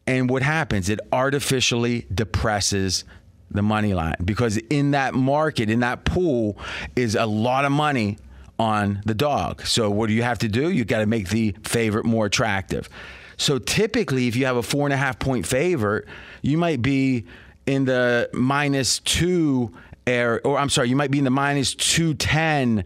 And 0.06 0.30
what 0.30 0.42
happens? 0.42 0.90
It 0.90 1.00
artificially 1.12 2.06
depresses 2.14 3.04
the 3.52 3.62
money 3.62 3.94
line 3.94 4.16
because 4.24 4.58
in 4.58 4.92
that 4.92 5.14
market, 5.14 5.70
in 5.70 5.80
that 5.80 6.06
pool, 6.06 6.58
is 6.96 7.16
a 7.16 7.26
lot 7.26 7.66
of 7.66 7.72
money 7.72 8.18
on 8.60 9.02
the 9.06 9.16
dog. 9.16 9.66
So 9.66 9.90
what 9.90 10.08
do 10.08 10.14
you 10.14 10.24
have 10.24 10.40
to 10.40 10.48
do? 10.48 10.70
You 10.70 10.86
got 10.86 11.00
to 11.00 11.06
make 11.06 11.30
the 11.30 11.56
favorite 11.64 12.06
more 12.06 12.26
attractive. 12.26 12.90
So 13.40 13.58
typically, 13.58 14.28
if 14.28 14.36
you 14.36 14.46
have 14.46 14.58
a 14.58 14.64
four 14.64 14.86
and 14.86 14.94
a 14.94 14.98
half 14.98 15.18
point 15.18 15.48
favorite, 15.48 16.06
you 16.42 16.58
might 16.58 16.82
be 16.82 17.26
in 17.66 17.86
the 17.86 18.30
minus 18.34 19.00
two 19.00 19.74
area, 20.06 20.42
or 20.44 20.58
I'm 20.58 20.70
sorry, 20.70 20.90
you 20.90 20.96
might 20.96 21.10
be 21.10 21.20
in 21.20 21.24
the 21.24 21.32
minus 21.32 21.74
210 21.74 22.84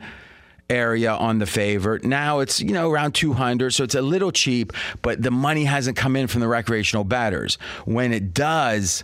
area 0.70 1.12
on 1.12 1.40
the 1.40 1.46
favorite. 1.46 2.04
Now 2.04 2.40
it's, 2.40 2.62
you 2.62 2.72
know, 2.72 2.92
around 2.92 3.14
200, 3.14 3.74
so 3.74 3.84
it's 3.84 3.96
a 3.96 4.02
little 4.02 4.32
cheap, 4.32 4.74
but 5.02 5.22
the 5.22 5.32
money 5.32 5.66
hasn't 5.66 5.98
come 5.98 6.16
in 6.16 6.28
from 6.28 6.42
the 6.42 6.48
recreational 6.48 7.04
batters. 7.04 7.58
When 7.86 8.14
it 8.14 8.34
does 8.34 9.04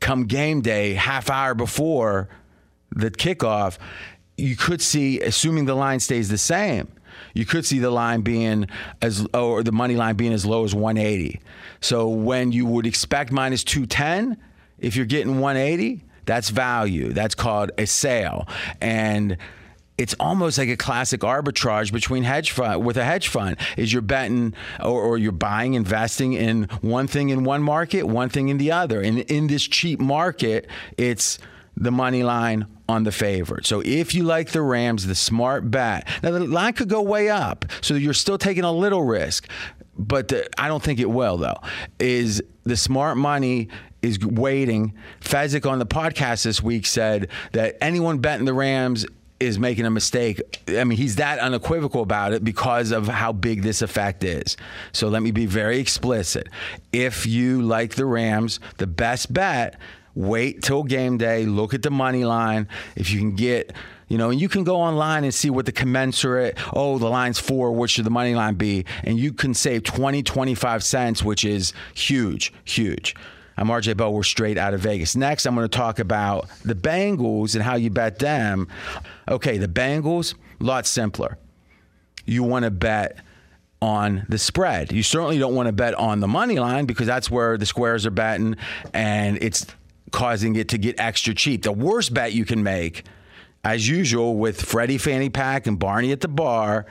come 0.00 0.24
game 0.26 0.62
day, 0.62 0.94
half 0.94 1.30
hour 1.30 1.54
before 1.54 2.28
the 2.90 3.10
kickoff, 3.10 3.78
you 4.36 4.56
could 4.56 4.82
see, 4.82 5.20
assuming 5.20 5.66
the 5.66 5.74
line 5.74 6.00
stays 6.00 6.28
the 6.28 6.38
same, 6.38 6.88
you 7.34 7.44
could 7.44 7.64
see 7.64 7.78
the 7.78 7.90
line 7.90 8.22
being 8.22 8.66
as 9.00 9.26
or 9.34 9.62
the 9.62 9.72
money 9.72 9.96
line 9.96 10.16
being 10.16 10.32
as 10.32 10.44
low 10.44 10.64
as 10.64 10.74
180. 10.74 11.40
So 11.80 12.08
when 12.08 12.52
you 12.52 12.66
would 12.66 12.86
expect 12.86 13.32
minus 13.32 13.64
210, 13.64 14.36
if 14.78 14.96
you're 14.96 15.06
getting 15.06 15.40
180, 15.40 16.04
that's 16.24 16.50
value. 16.50 17.12
That's 17.12 17.34
called 17.34 17.70
a 17.78 17.86
sale. 17.86 18.46
And 18.80 19.36
it's 19.98 20.14
almost 20.18 20.58
like 20.58 20.68
a 20.68 20.76
classic 20.76 21.20
arbitrage 21.20 21.92
between 21.92 22.24
hedge 22.24 22.50
fund 22.50 22.84
with 22.84 22.96
a 22.96 23.04
hedge 23.04 23.28
fund 23.28 23.56
is 23.76 23.92
you're 23.92 24.02
betting 24.02 24.54
or, 24.80 25.00
or, 25.02 25.18
you're 25.18 25.32
buying 25.32 25.74
investing 25.74 26.32
in 26.32 26.64
one 26.80 27.06
thing 27.06 27.28
in 27.28 27.44
one 27.44 27.62
market 27.62 28.04
one 28.04 28.28
thing 28.28 28.48
in 28.48 28.58
the 28.58 28.72
other 28.72 29.00
and 29.00 29.18
in 29.18 29.46
this 29.46 29.62
cheap 29.62 30.00
market 30.00 30.66
it's 30.96 31.38
the 31.82 31.90
money 31.90 32.22
line 32.22 32.66
on 32.88 33.02
the 33.02 33.12
favorite. 33.12 33.66
So 33.66 33.82
if 33.84 34.14
you 34.14 34.22
like 34.22 34.50
the 34.50 34.62
Rams, 34.62 35.06
the 35.06 35.14
smart 35.14 35.70
bet. 35.70 36.06
Now 36.22 36.30
the 36.30 36.40
line 36.40 36.72
could 36.74 36.88
go 36.88 37.02
way 37.02 37.28
up, 37.28 37.64
so 37.80 37.94
you're 37.94 38.14
still 38.14 38.38
taking 38.38 38.64
a 38.64 38.72
little 38.72 39.02
risk, 39.02 39.48
but 39.98 40.28
the, 40.28 40.48
I 40.58 40.68
don't 40.68 40.82
think 40.82 41.00
it 41.00 41.10
will 41.10 41.36
though. 41.36 41.58
Is 41.98 42.42
the 42.62 42.76
smart 42.76 43.16
money 43.16 43.68
is 44.00 44.24
waiting. 44.24 44.94
Fezzik 45.20 45.68
on 45.68 45.78
the 45.78 45.86
podcast 45.86 46.44
this 46.44 46.62
week 46.62 46.86
said 46.86 47.28
that 47.52 47.76
anyone 47.80 48.18
betting 48.18 48.46
the 48.46 48.54
Rams 48.54 49.04
is 49.40 49.58
making 49.58 49.84
a 49.84 49.90
mistake. 49.90 50.62
I 50.68 50.84
mean, 50.84 50.98
he's 50.98 51.16
that 51.16 51.40
unequivocal 51.40 52.02
about 52.02 52.32
it 52.32 52.44
because 52.44 52.92
of 52.92 53.08
how 53.08 53.32
big 53.32 53.62
this 53.62 53.82
effect 53.82 54.22
is. 54.22 54.56
So 54.92 55.08
let 55.08 55.22
me 55.22 55.32
be 55.32 55.46
very 55.46 55.78
explicit. 55.78 56.48
If 56.92 57.26
you 57.26 57.62
like 57.62 57.96
the 57.96 58.06
Rams, 58.06 58.60
the 58.78 58.86
best 58.86 59.32
bet, 59.32 59.78
wait 60.14 60.62
till 60.62 60.82
game 60.82 61.18
day, 61.18 61.46
look 61.46 61.74
at 61.74 61.82
the 61.82 61.90
money 61.90 62.24
line. 62.24 62.68
If 62.96 63.10
you 63.10 63.18
can 63.18 63.34
get 63.34 63.72
you 64.08 64.18
know, 64.18 64.28
and 64.28 64.38
you 64.38 64.46
can 64.46 64.62
go 64.62 64.76
online 64.76 65.24
and 65.24 65.32
see 65.32 65.48
what 65.48 65.64
the 65.64 65.72
commensurate, 65.72 66.58
oh, 66.74 66.98
the 66.98 67.08
line's 67.08 67.38
four, 67.38 67.72
what 67.72 67.88
should 67.88 68.04
the 68.04 68.10
money 68.10 68.34
line 68.34 68.56
be? 68.56 68.84
And 69.04 69.18
you 69.18 69.32
can 69.32 69.54
save 69.54 69.84
20, 69.84 70.22
25 70.22 70.84
cents, 70.84 71.22
which 71.22 71.46
is 71.46 71.72
huge, 71.94 72.52
huge. 72.64 73.16
I'm 73.56 73.68
RJ 73.68 73.96
Bell. 73.96 74.12
We're 74.12 74.22
straight 74.22 74.58
out 74.58 74.74
of 74.74 74.80
Vegas. 74.80 75.16
Next, 75.16 75.46
I'm 75.46 75.54
going 75.54 75.66
to 75.66 75.74
talk 75.74 75.98
about 75.98 76.46
the 76.62 76.74
Bengals 76.74 77.54
and 77.54 77.64
how 77.64 77.76
you 77.76 77.88
bet 77.88 78.18
them. 78.18 78.68
Okay, 79.30 79.56
the 79.56 79.66
Bengals, 79.66 80.34
a 80.60 80.64
lot 80.64 80.84
simpler. 80.84 81.38
You 82.26 82.42
want 82.42 82.66
to 82.66 82.70
bet 82.70 83.16
on 83.80 84.26
the 84.28 84.38
spread. 84.38 84.92
You 84.92 85.02
certainly 85.02 85.38
don't 85.38 85.54
want 85.54 85.68
to 85.68 85.72
bet 85.72 85.94
on 85.94 86.20
the 86.20 86.28
money 86.28 86.58
line 86.58 86.84
because 86.84 87.06
that's 87.06 87.30
where 87.30 87.56
the 87.56 87.64
squares 87.66 88.04
are 88.04 88.10
betting 88.10 88.56
and 88.92 89.38
it's 89.40 89.66
causing 90.12 90.56
it 90.56 90.68
to 90.68 90.78
get 90.78 91.00
extra 91.00 91.34
cheap. 91.34 91.62
The 91.62 91.72
worst 91.72 92.14
bet 92.14 92.32
you 92.32 92.44
can 92.44 92.62
make, 92.62 93.04
as 93.64 93.88
usual, 93.88 94.36
with 94.36 94.60
Freddie 94.60 94.98
Fanny 94.98 95.30
Pack 95.30 95.66
and 95.66 95.78
Barney 95.78 96.12
at 96.12 96.20
the 96.20 96.28
bar 96.28 96.86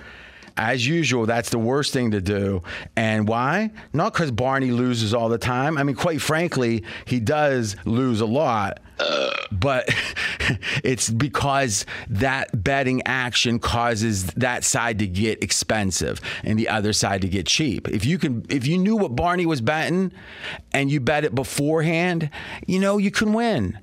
as 0.58 0.86
usual, 0.86 1.26
that's 1.26 1.50
the 1.50 1.60
worst 1.60 1.94
thing 1.94 2.12
to 2.12 2.22
do. 2.22 2.62
And 2.96 3.28
why? 3.28 3.72
Not 3.94 4.14
because 4.14 4.32
Barney 4.32 4.72
loses 4.72 5.14
all 5.14 5.30
the 5.30 5.38
time. 5.38 5.78
I 5.78 5.84
mean, 5.84 5.96
quite 5.96 6.22
frankly, 6.22 6.84
he 7.06 7.20
does 7.20 7.76
lose 7.86 8.22
a 8.22 8.26
lot. 8.26 8.80
But 9.52 9.90
it's 10.84 11.10
because 11.10 11.86
that 12.10 12.64
betting 12.64 13.02
action 13.06 13.60
causes 13.60 14.28
that 14.28 14.64
side 14.64 15.00
to 15.00 15.08
get 15.08 15.44
expensive 15.44 16.20
and 16.44 16.58
the 16.58 16.70
other 16.70 16.94
side 16.94 17.22
to 17.22 17.30
get 17.30 17.48
cheap. 17.48 17.88
If 17.88 18.06
you 18.06 18.18
can, 18.18 18.46
if 18.50 18.66
you 18.68 18.78
knew 18.78 18.96
what 18.96 19.16
Barney 19.16 19.46
was 19.46 19.62
betting 19.62 20.12
and 20.74 20.92
you 20.92 21.00
bet 21.00 21.24
it 21.24 21.36
beforehand, 21.36 22.30
you 22.66 22.80
know 22.80 22.98
you 22.98 23.12
can 23.12 23.34
win 23.34 23.80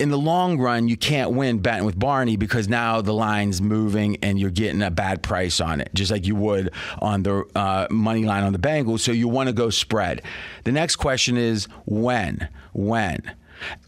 in 0.00 0.10
the 0.10 0.18
long 0.18 0.58
run, 0.58 0.88
you 0.88 0.96
can't 0.96 1.30
win 1.32 1.58
betting 1.58 1.84
with 1.84 1.98
Barney 1.98 2.36
because 2.36 2.68
now 2.68 3.00
the 3.00 3.14
line's 3.14 3.62
moving 3.62 4.16
and 4.22 4.38
you're 4.38 4.50
getting 4.50 4.82
a 4.82 4.90
bad 4.90 5.22
price 5.22 5.60
on 5.60 5.80
it, 5.80 5.90
just 5.94 6.10
like 6.10 6.26
you 6.26 6.34
would 6.34 6.72
on 6.98 7.22
the 7.22 7.44
uh, 7.54 7.86
money 7.90 8.24
line 8.24 8.42
on 8.42 8.52
the 8.52 8.58
Bengals. 8.58 9.00
So 9.00 9.12
you 9.12 9.28
want 9.28 9.48
to 9.48 9.52
go 9.52 9.70
spread. 9.70 10.22
The 10.64 10.72
next 10.72 10.96
question 10.96 11.36
is 11.36 11.68
when? 11.84 12.48
When? 12.72 13.34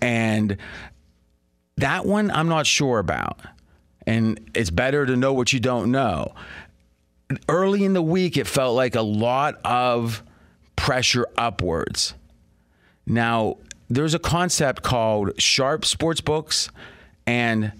And 0.00 0.56
that 1.76 2.06
one 2.06 2.30
I'm 2.30 2.48
not 2.48 2.66
sure 2.66 2.98
about. 2.98 3.40
And 4.06 4.50
it's 4.54 4.70
better 4.70 5.04
to 5.06 5.16
know 5.16 5.32
what 5.32 5.52
you 5.52 5.60
don't 5.60 5.90
know. 5.90 6.34
Early 7.48 7.84
in 7.84 7.92
the 7.92 8.02
week, 8.02 8.36
it 8.36 8.46
felt 8.46 8.76
like 8.76 8.94
a 8.94 9.02
lot 9.02 9.56
of 9.64 10.22
pressure 10.76 11.26
upwards. 11.36 12.14
Now, 13.04 13.56
there's 13.88 14.14
a 14.14 14.18
concept 14.18 14.82
called 14.82 15.40
sharp 15.40 15.84
sports 15.84 16.20
books 16.20 16.70
and 17.26 17.72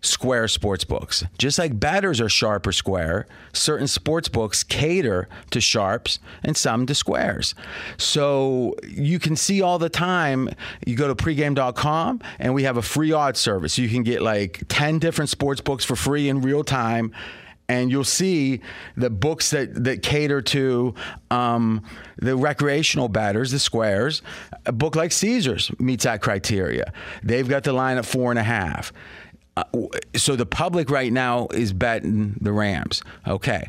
square 0.00 0.46
sports 0.46 0.84
books. 0.84 1.24
Just 1.38 1.58
like 1.58 1.78
batters 1.78 2.20
are 2.20 2.28
sharp 2.28 2.66
or 2.66 2.72
square, 2.72 3.26
certain 3.52 3.88
sports 3.88 4.28
books 4.28 4.62
cater 4.62 5.28
to 5.50 5.60
sharps 5.60 6.20
and 6.44 6.56
some 6.56 6.86
to 6.86 6.94
squares. 6.94 7.54
So 7.96 8.76
you 8.86 9.18
can 9.18 9.34
see 9.34 9.60
all 9.60 9.78
the 9.78 9.88
time, 9.88 10.50
you 10.86 10.96
go 10.96 11.08
to 11.12 11.14
pregame.com 11.14 12.20
and 12.38 12.54
we 12.54 12.62
have 12.62 12.76
a 12.76 12.82
free 12.82 13.12
odds 13.12 13.40
service. 13.40 13.76
You 13.76 13.88
can 13.88 14.02
get 14.02 14.22
like 14.22 14.62
10 14.68 14.98
different 14.98 15.30
sports 15.30 15.60
books 15.60 15.84
for 15.84 15.96
free 15.96 16.28
in 16.28 16.42
real 16.42 16.62
time 16.62 17.12
and 17.68 17.90
you'll 17.90 18.04
see 18.04 18.60
the 18.96 19.10
books 19.10 19.50
that, 19.50 19.84
that 19.84 20.02
cater 20.02 20.40
to 20.40 20.94
um, 21.30 21.82
the 22.16 22.34
recreational 22.34 23.08
batters, 23.08 23.50
the 23.50 23.58
squares. 23.58 24.22
A 24.64 24.72
book 24.72 24.96
like 24.96 25.12
Caesars 25.12 25.70
meets 25.78 26.04
that 26.04 26.22
criteria. 26.22 26.92
They've 27.22 27.48
got 27.48 27.64
the 27.64 27.74
line 27.74 27.98
at 27.98 28.06
four 28.06 28.30
and 28.30 28.38
a 28.38 28.42
half. 28.42 28.92
Uh, 29.58 29.88
so 30.16 30.36
the 30.36 30.46
public 30.46 30.90
right 30.90 31.12
now 31.12 31.48
is 31.52 31.72
betting 31.72 32.36
the 32.40 32.52
Rams. 32.52 33.02
Okay. 33.26 33.68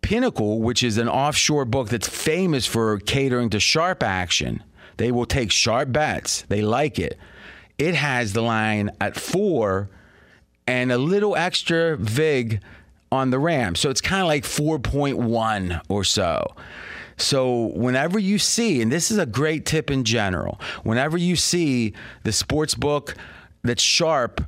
Pinnacle, 0.00 0.60
which 0.60 0.82
is 0.82 0.96
an 0.96 1.08
offshore 1.08 1.64
book 1.66 1.88
that's 1.88 2.08
famous 2.08 2.66
for 2.66 2.98
catering 3.00 3.50
to 3.50 3.60
sharp 3.60 4.02
action, 4.02 4.62
they 4.96 5.12
will 5.12 5.26
take 5.26 5.52
sharp 5.52 5.92
bets. 5.92 6.42
They 6.48 6.62
like 6.62 6.98
it. 6.98 7.18
It 7.78 7.94
has 7.94 8.32
the 8.32 8.42
line 8.42 8.90
at 9.00 9.16
four 9.16 9.90
and 10.66 10.92
a 10.92 10.98
little 10.98 11.36
extra 11.36 11.96
VIG 11.96 12.60
on 13.12 13.30
the 13.30 13.38
Rams. 13.38 13.80
So 13.80 13.90
it's 13.90 14.00
kind 14.00 14.22
of 14.22 14.28
like 14.28 14.44
4.1 14.44 15.82
or 15.88 16.04
so. 16.04 16.54
So 17.16 17.66
whenever 17.74 18.18
you 18.18 18.38
see, 18.38 18.80
and 18.80 18.90
this 18.90 19.10
is 19.10 19.18
a 19.18 19.26
great 19.26 19.66
tip 19.66 19.90
in 19.90 20.04
general, 20.04 20.60
whenever 20.84 21.18
you 21.18 21.36
see 21.36 21.92
the 22.22 22.32
sports 22.32 22.74
book 22.74 23.14
that's 23.62 23.82
sharp, 23.82 24.40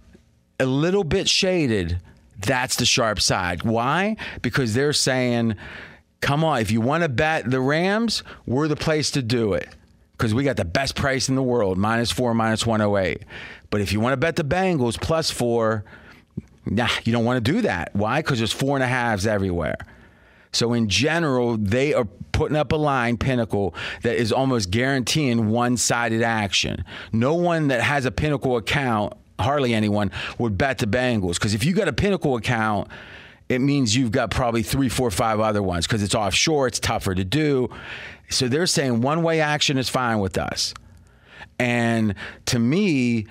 a 0.62 0.66
little 0.66 1.04
bit 1.04 1.28
shaded, 1.28 2.00
that's 2.38 2.76
the 2.76 2.86
sharp 2.86 3.20
side. 3.20 3.62
Why? 3.62 4.16
Because 4.40 4.74
they're 4.74 4.92
saying, 4.92 5.56
come 6.20 6.44
on, 6.44 6.60
if 6.60 6.70
you 6.70 6.80
want 6.80 7.02
to 7.02 7.08
bet 7.08 7.50
the 7.50 7.60
Rams, 7.60 8.22
we're 8.46 8.68
the 8.68 8.76
place 8.76 9.10
to 9.12 9.22
do 9.22 9.52
it. 9.52 9.68
Because 10.12 10.34
we 10.34 10.44
got 10.44 10.56
the 10.56 10.64
best 10.64 10.94
price 10.94 11.28
in 11.28 11.34
the 11.34 11.42
world, 11.42 11.78
minus 11.78 12.10
four, 12.10 12.32
minus 12.34 12.64
108. 12.64 13.22
But 13.70 13.80
if 13.80 13.92
you 13.92 14.00
want 14.00 14.12
to 14.12 14.16
bet 14.16 14.36
the 14.36 14.44
Bengals 14.44 15.00
plus 15.00 15.30
four, 15.30 15.84
Nah, 16.64 16.88
you 17.04 17.12
don't 17.12 17.24
want 17.24 17.44
to 17.44 17.52
do 17.52 17.62
that. 17.62 17.94
Why? 17.94 18.20
Because 18.20 18.38
there's 18.38 18.52
four 18.52 18.76
and 18.76 18.84
a 18.84 18.86
halves 18.86 19.26
everywhere. 19.26 19.76
So 20.52 20.74
in 20.74 20.88
general, 20.88 21.56
they 21.56 21.94
are 21.94 22.04
putting 22.32 22.56
up 22.56 22.72
a 22.72 22.76
line, 22.76 23.16
Pinnacle, 23.16 23.74
that 24.02 24.16
is 24.16 24.32
almost 24.32 24.70
guaranteeing 24.70 25.48
one-sided 25.48 26.22
action. 26.22 26.84
No 27.12 27.34
one 27.34 27.68
that 27.68 27.80
has 27.80 28.04
a 28.04 28.10
Pinnacle 28.10 28.56
account, 28.56 29.14
hardly 29.42 29.74
anyone, 29.74 30.10
would 30.38 30.56
bet 30.56 30.78
the 30.78 30.86
Bengals. 30.86 31.34
Because 31.34 31.54
if 31.54 31.64
you 31.64 31.74
got 31.74 31.88
a 31.88 31.92
Pinnacle 31.92 32.36
account, 32.36 32.88
it 33.48 33.60
means 33.60 33.94
you've 33.94 34.12
got 34.12 34.30
probably 34.30 34.62
three, 34.62 34.88
four, 34.88 35.10
five 35.10 35.40
other 35.40 35.62
ones 35.62 35.86
because 35.86 36.02
it's 36.02 36.14
offshore, 36.14 36.66
it's 36.66 36.80
tougher 36.80 37.14
to 37.14 37.24
do. 37.24 37.68
So 38.30 38.48
they're 38.48 38.66
saying 38.66 39.02
one 39.02 39.22
way 39.22 39.40
action 39.40 39.76
is 39.76 39.88
fine 39.88 40.20
with 40.20 40.38
us. 40.38 40.72
And 41.58 42.14
to 42.46 42.58
me, 42.58 43.26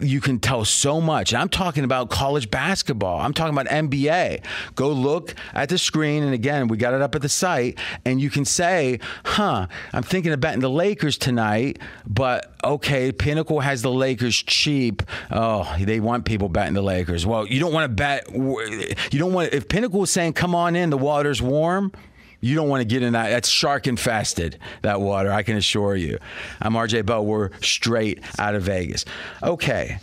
you 0.00 0.20
can 0.20 0.38
tell 0.38 0.64
so 0.64 1.00
much. 1.00 1.32
And 1.32 1.40
I'm 1.40 1.48
talking 1.48 1.84
about 1.84 2.10
college 2.10 2.50
basketball. 2.50 3.20
I'm 3.20 3.32
talking 3.32 3.54
about 3.54 3.66
NBA. 3.66 4.44
Go 4.74 4.90
look 4.90 5.34
at 5.54 5.68
the 5.70 5.78
screen. 5.78 6.22
And 6.22 6.34
again, 6.34 6.68
we 6.68 6.76
got 6.76 6.94
it 6.94 7.00
up 7.00 7.14
at 7.14 7.22
the 7.22 7.28
site. 7.28 7.78
And 8.04 8.20
you 8.20 8.30
can 8.30 8.44
say, 8.44 9.00
huh, 9.24 9.66
I'm 9.92 10.02
thinking 10.02 10.32
of 10.32 10.40
betting 10.40 10.60
the 10.60 10.70
Lakers 10.70 11.16
tonight, 11.16 11.78
but 12.06 12.52
okay, 12.62 13.12
Pinnacle 13.12 13.60
has 13.60 13.82
the 13.82 13.90
Lakers 13.90 14.36
cheap. 14.36 15.02
Oh, 15.30 15.74
they 15.80 16.00
want 16.00 16.24
people 16.24 16.48
betting 16.48 16.74
the 16.74 16.82
Lakers. 16.82 17.24
Well, 17.24 17.46
you 17.46 17.60
don't 17.60 17.72
want 17.72 17.84
to 17.84 17.94
bet. 17.94 18.30
You 18.32 19.18
don't 19.18 19.32
want, 19.32 19.52
if 19.54 19.68
Pinnacle 19.68 20.02
is 20.02 20.10
saying, 20.10 20.34
come 20.34 20.54
on 20.54 20.76
in, 20.76 20.90
the 20.90 20.98
water's 20.98 21.40
warm. 21.40 21.92
You 22.40 22.54
don't 22.54 22.68
want 22.68 22.82
to 22.82 22.84
get 22.84 23.02
in 23.02 23.14
that. 23.14 23.30
That's 23.30 23.48
shark 23.48 23.86
infested, 23.86 24.58
that 24.82 25.00
water, 25.00 25.32
I 25.32 25.42
can 25.42 25.56
assure 25.56 25.96
you. 25.96 26.18
I'm 26.60 26.74
RJ 26.74 27.06
Bell. 27.06 27.24
We're 27.24 27.50
straight 27.60 28.20
out 28.38 28.54
of 28.54 28.62
Vegas. 28.62 29.04
Okay. 29.42 29.98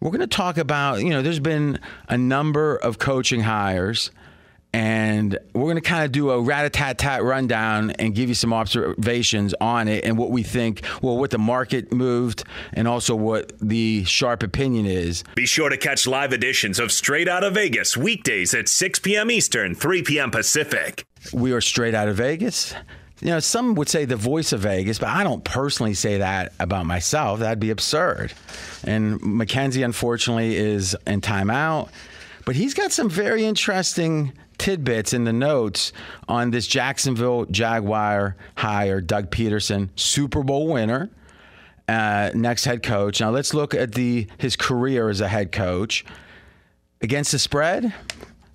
We're 0.00 0.10
going 0.10 0.20
to 0.20 0.26
talk 0.26 0.58
about, 0.58 1.00
you 1.00 1.08
know, 1.10 1.22
there's 1.22 1.40
been 1.40 1.78
a 2.08 2.18
number 2.18 2.76
of 2.76 2.98
coaching 2.98 3.40
hires 3.40 4.10
and 4.74 5.38
we're 5.52 5.62
going 5.62 5.76
to 5.76 5.80
kind 5.80 6.04
of 6.04 6.10
do 6.10 6.30
a 6.32 6.40
rat-a-tat-tat 6.40 7.22
rundown 7.22 7.92
and 7.92 8.12
give 8.12 8.28
you 8.28 8.34
some 8.34 8.52
observations 8.52 9.54
on 9.60 9.86
it 9.86 10.04
and 10.04 10.18
what 10.18 10.32
we 10.32 10.42
think, 10.42 10.82
well, 11.00 11.16
what 11.16 11.30
the 11.30 11.38
market 11.38 11.92
moved 11.92 12.42
and 12.72 12.88
also 12.88 13.14
what 13.14 13.52
the 13.60 14.02
sharp 14.02 14.42
opinion 14.42 14.84
is. 14.84 15.22
Be 15.36 15.46
sure 15.46 15.68
to 15.68 15.76
catch 15.76 16.08
live 16.08 16.32
editions 16.32 16.80
of 16.80 16.90
Straight 16.90 17.28
Out 17.28 17.44
of 17.44 17.54
Vegas 17.54 17.96
weekdays 17.96 18.52
at 18.52 18.68
6 18.68 18.98
p.m. 18.98 19.30
Eastern, 19.30 19.76
3 19.76 20.02
p.m. 20.02 20.32
Pacific. 20.32 21.06
We 21.32 21.52
are 21.52 21.60
straight 21.60 21.94
out 21.94 22.08
of 22.08 22.16
Vegas. 22.16 22.74
You 23.20 23.28
know, 23.28 23.38
some 23.38 23.76
would 23.76 23.88
say 23.88 24.06
the 24.06 24.16
voice 24.16 24.52
of 24.52 24.58
Vegas, 24.58 24.98
but 24.98 25.08
I 25.08 25.22
don't 25.22 25.44
personally 25.44 25.94
say 25.94 26.18
that 26.18 26.52
about 26.58 26.84
myself. 26.84 27.38
That'd 27.38 27.60
be 27.60 27.70
absurd. 27.70 28.32
And 28.82 29.22
Mackenzie, 29.22 29.84
unfortunately, 29.84 30.56
is 30.56 30.96
in 31.06 31.20
timeout. 31.20 31.90
But 32.44 32.56
he's 32.56 32.74
got 32.74 32.90
some 32.90 33.08
very 33.08 33.44
interesting 33.44 34.32
tidbits 34.58 35.12
in 35.12 35.24
the 35.24 35.32
notes 35.32 35.92
on 36.28 36.50
this 36.50 36.66
Jacksonville 36.66 37.46
Jaguar 37.46 38.36
hire, 38.56 39.00
Doug 39.00 39.30
Pederson, 39.30 39.88
Super 39.96 40.42
Bowl 40.42 40.68
winner, 40.68 41.10
uh, 41.88 42.30
next 42.34 42.64
head 42.64 42.82
coach. 42.82 43.20
Now 43.20 43.30
let's 43.30 43.54
look 43.54 43.74
at 43.74 43.92
the 43.92 44.26
his 44.38 44.56
career 44.56 45.08
as 45.08 45.20
a 45.20 45.28
head 45.28 45.52
coach 45.52 46.04
against 47.00 47.32
the 47.32 47.38
spread, 47.38 47.92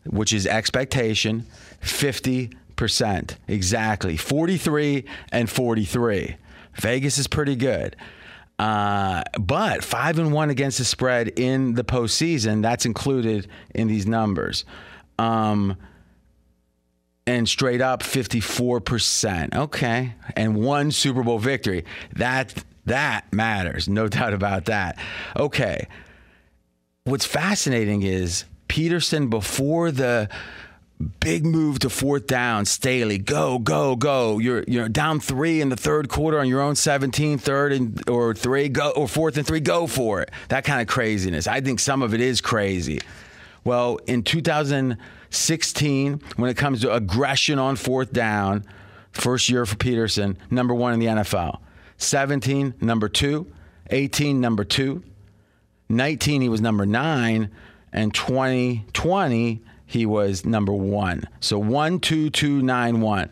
which 0.05 0.33
is 0.33 0.47
expectation, 0.47 1.45
fifty 1.79 2.51
percent 2.75 3.37
exactly, 3.47 4.17
forty 4.17 4.57
three 4.57 5.05
and 5.31 5.49
forty 5.49 5.85
three. 5.85 6.37
Vegas 6.75 7.17
is 7.17 7.27
pretty 7.27 7.55
good. 7.55 7.95
Uh, 8.57 9.23
but 9.39 9.85
five 9.85 10.19
and 10.19 10.33
one 10.33 10.49
against 10.49 10.79
the 10.79 10.85
spread 10.85 11.39
in 11.39 11.75
the 11.75 11.83
postseason, 11.83 12.61
that's 12.61 12.85
included 12.85 13.47
in 13.73 13.87
these 13.87 14.05
numbers. 14.05 14.65
Um, 15.19 15.77
and 17.27 17.47
straight 17.47 17.81
up 17.81 18.01
54%. 18.01 19.55
Okay. 19.55 20.13
And 20.35 20.55
one 20.55 20.91
Super 20.91 21.23
Bowl 21.23 21.37
victory. 21.37 21.85
That 22.15 22.63
that 22.85 23.31
matters. 23.31 23.87
No 23.87 24.07
doubt 24.17 24.33
about 24.33 24.65
that. 24.65 24.97
Okay. 25.35 25.87
What's 27.03 27.25
fascinating 27.25 28.01
is 28.01 28.45
Pederson 28.67 29.29
before 29.29 29.91
the 29.91 30.29
big 31.19 31.45
move 31.45 31.79
to 31.79 31.89
fourth 31.89 32.27
down, 32.27 32.65
Staley, 32.65 33.17
go, 33.17 33.57
go, 33.59 33.95
go. 33.95 34.37
You're 34.39 34.63
you're 34.67 34.89
down 34.89 35.19
three 35.19 35.61
in 35.61 35.69
the 35.69 35.77
third 35.77 36.09
quarter 36.09 36.39
on 36.39 36.47
your 36.47 36.61
own 36.61 36.75
17, 36.75 37.37
third 37.37 37.71
and 37.73 38.09
or 38.09 38.33
three, 38.33 38.69
go 38.69 38.89
or 38.91 39.07
fourth 39.07 39.37
and 39.37 39.45
three, 39.45 39.59
go 39.59 39.87
for 39.87 40.21
it. 40.21 40.31
That 40.49 40.65
kind 40.65 40.81
of 40.81 40.87
craziness. 40.87 41.47
I 41.47 41.61
think 41.61 41.79
some 41.79 42.01
of 42.01 42.13
it 42.13 42.21
is 42.21 42.41
crazy. 42.41 42.99
Well, 43.63 43.99
in 44.07 44.23
2016, 44.23 46.21
when 46.37 46.49
it 46.49 46.57
comes 46.57 46.81
to 46.81 46.93
aggression 46.93 47.59
on 47.59 47.75
fourth 47.75 48.11
down, 48.13 48.65
first 49.11 49.49
year 49.49 49.65
for 49.65 49.75
Pederson, 49.75 50.37
number 50.49 50.73
one 50.73 50.93
in 50.93 50.99
the 50.99 51.07
NFL. 51.07 51.59
17, 51.97 52.75
number 52.81 53.09
two. 53.09 53.51
18, 53.91 54.39
number 54.39 54.63
two. 54.63 55.03
19, 55.89 56.41
he 56.41 56.49
was 56.49 56.61
number 56.61 56.85
nine. 56.85 57.51
And 57.91 58.13
2020, 58.13 59.61
he 59.85 60.05
was 60.05 60.45
number 60.45 60.71
one. 60.71 61.23
So 61.39 61.57
one, 61.57 61.99
two, 61.99 62.29
two, 62.29 62.61
nine, 62.61 63.01
one. 63.01 63.29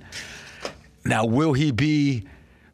Now, 1.05 1.25
will 1.25 1.53
he 1.53 1.71
be 1.71 2.25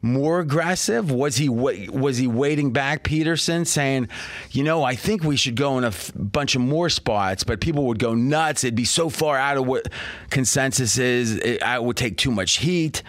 more 0.04 0.40
aggressive? 0.40 1.10
Was 1.10 1.36
he 1.36 1.48
was 1.48 2.18
he 2.18 2.26
waiting 2.26 2.72
back 2.72 3.04
Pederson, 3.04 3.66
saying, 3.66 4.08
you 4.50 4.62
know, 4.62 4.84
I 4.84 4.94
think 4.94 5.24
we 5.24 5.36
should 5.36 5.56
go 5.56 5.78
in 5.78 5.84
a 5.84 5.88
f- 5.88 6.12
bunch 6.14 6.54
of 6.54 6.60
more 6.60 6.90
spots, 6.90 7.42
but 7.42 7.60
people 7.60 7.86
would 7.86 7.98
go 7.98 8.14
nuts. 8.14 8.64
It'd 8.64 8.74
be 8.74 8.84
so 8.84 9.08
far 9.08 9.38
out 9.38 9.56
of 9.56 9.66
what 9.66 9.88
consensus 10.28 10.98
is. 10.98 11.36
It, 11.36 11.62
it 11.62 11.82
would 11.82 11.96
take 11.96 12.18
too 12.18 12.30
much 12.30 12.58
heat. 12.58 13.02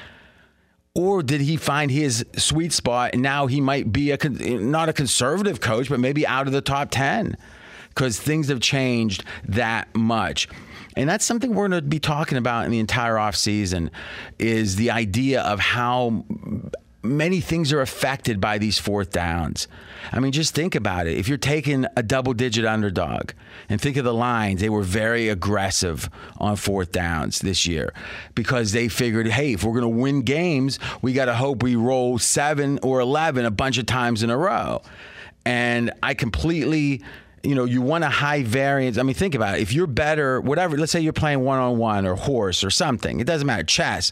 Or 0.93 1.21
did 1.21 1.41
he 1.41 1.57
find 1.57 1.91
his 1.91 2.25
sweet 2.37 2.71
spot 2.71 3.09
and 3.11 3.21
now 3.21 3.47
he 3.47 3.59
might 3.59 3.91
be 3.91 4.11
a 4.11 4.29
not 4.29 4.87
a 4.87 4.93
conservative 4.93 5.59
coach, 5.59 5.89
but 5.89 5.99
maybe 5.99 6.25
out 6.25 6.47
of 6.47 6.53
the 6.53 6.61
top 6.61 6.91
10? 6.91 7.35
Because 7.89 8.17
things 8.17 8.47
have 8.47 8.61
changed 8.61 9.25
that 9.43 9.93
much. 9.93 10.47
And 10.95 11.09
that's 11.09 11.25
something 11.25 11.53
we're 11.53 11.67
going 11.67 11.81
to 11.81 11.87
be 11.87 11.99
talking 11.99 12.37
about 12.37 12.63
in 12.63 12.71
the 12.71 12.79
entire 12.79 13.15
offseason 13.15 13.89
is 14.39 14.77
the 14.77 14.91
idea 14.91 15.41
of 15.41 15.59
how 15.59 16.23
many 17.05 17.39
things 17.39 17.71
are 17.71 17.81
affected 17.81 18.41
by 18.41 18.57
these 18.57 18.77
fourth 18.77 19.11
downs. 19.11 19.67
I 20.11 20.19
mean, 20.19 20.31
just 20.31 20.53
think 20.53 20.75
about 20.75 21.07
it. 21.07 21.17
If 21.17 21.27
you're 21.27 21.37
taking 21.37 21.85
a 21.95 22.03
double 22.03 22.33
digit 22.33 22.65
underdog 22.65 23.31
and 23.69 23.79
think 23.79 23.97
of 23.97 24.03
the 24.03 24.13
lines, 24.13 24.61
they 24.61 24.69
were 24.69 24.83
very 24.83 25.29
aggressive 25.29 26.09
on 26.37 26.55
fourth 26.55 26.91
downs 26.91 27.39
this 27.39 27.65
year 27.65 27.93
because 28.35 28.71
they 28.71 28.87
figured, 28.87 29.27
hey, 29.27 29.53
if 29.53 29.63
we're 29.63 29.71
going 29.79 29.81
to 29.83 29.87
win 30.01 30.21
games, 30.21 30.79
we 31.01 31.13
got 31.13 31.25
to 31.25 31.35
hope 31.35 31.63
we 31.63 31.75
roll 31.75 32.19
seven 32.19 32.79
or 32.83 32.99
11 32.99 33.45
a 33.45 33.51
bunch 33.51 33.77
of 33.77 33.85
times 33.85 34.23
in 34.23 34.29
a 34.29 34.37
row. 34.37 34.81
And 35.45 35.91
I 36.01 36.13
completely 36.15 37.03
you 37.45 37.55
know, 37.55 37.65
you 37.65 37.81
want 37.81 38.03
a 38.03 38.09
high 38.09 38.43
variance. 38.43 38.97
I 38.97 39.03
mean, 39.03 39.15
think 39.15 39.35
about 39.35 39.57
it. 39.57 39.61
If 39.61 39.71
you're 39.71 39.87
better, 39.87 40.41
whatever, 40.41 40.77
let's 40.77 40.91
say 40.91 40.99
you're 40.99 41.13
playing 41.13 41.41
one 41.41 41.59
on 41.59 41.77
one 41.77 42.05
or 42.05 42.15
horse 42.15 42.63
or 42.63 42.69
something, 42.69 43.19
it 43.19 43.27
doesn't 43.27 43.45
matter, 43.45 43.63
chess. 43.63 44.11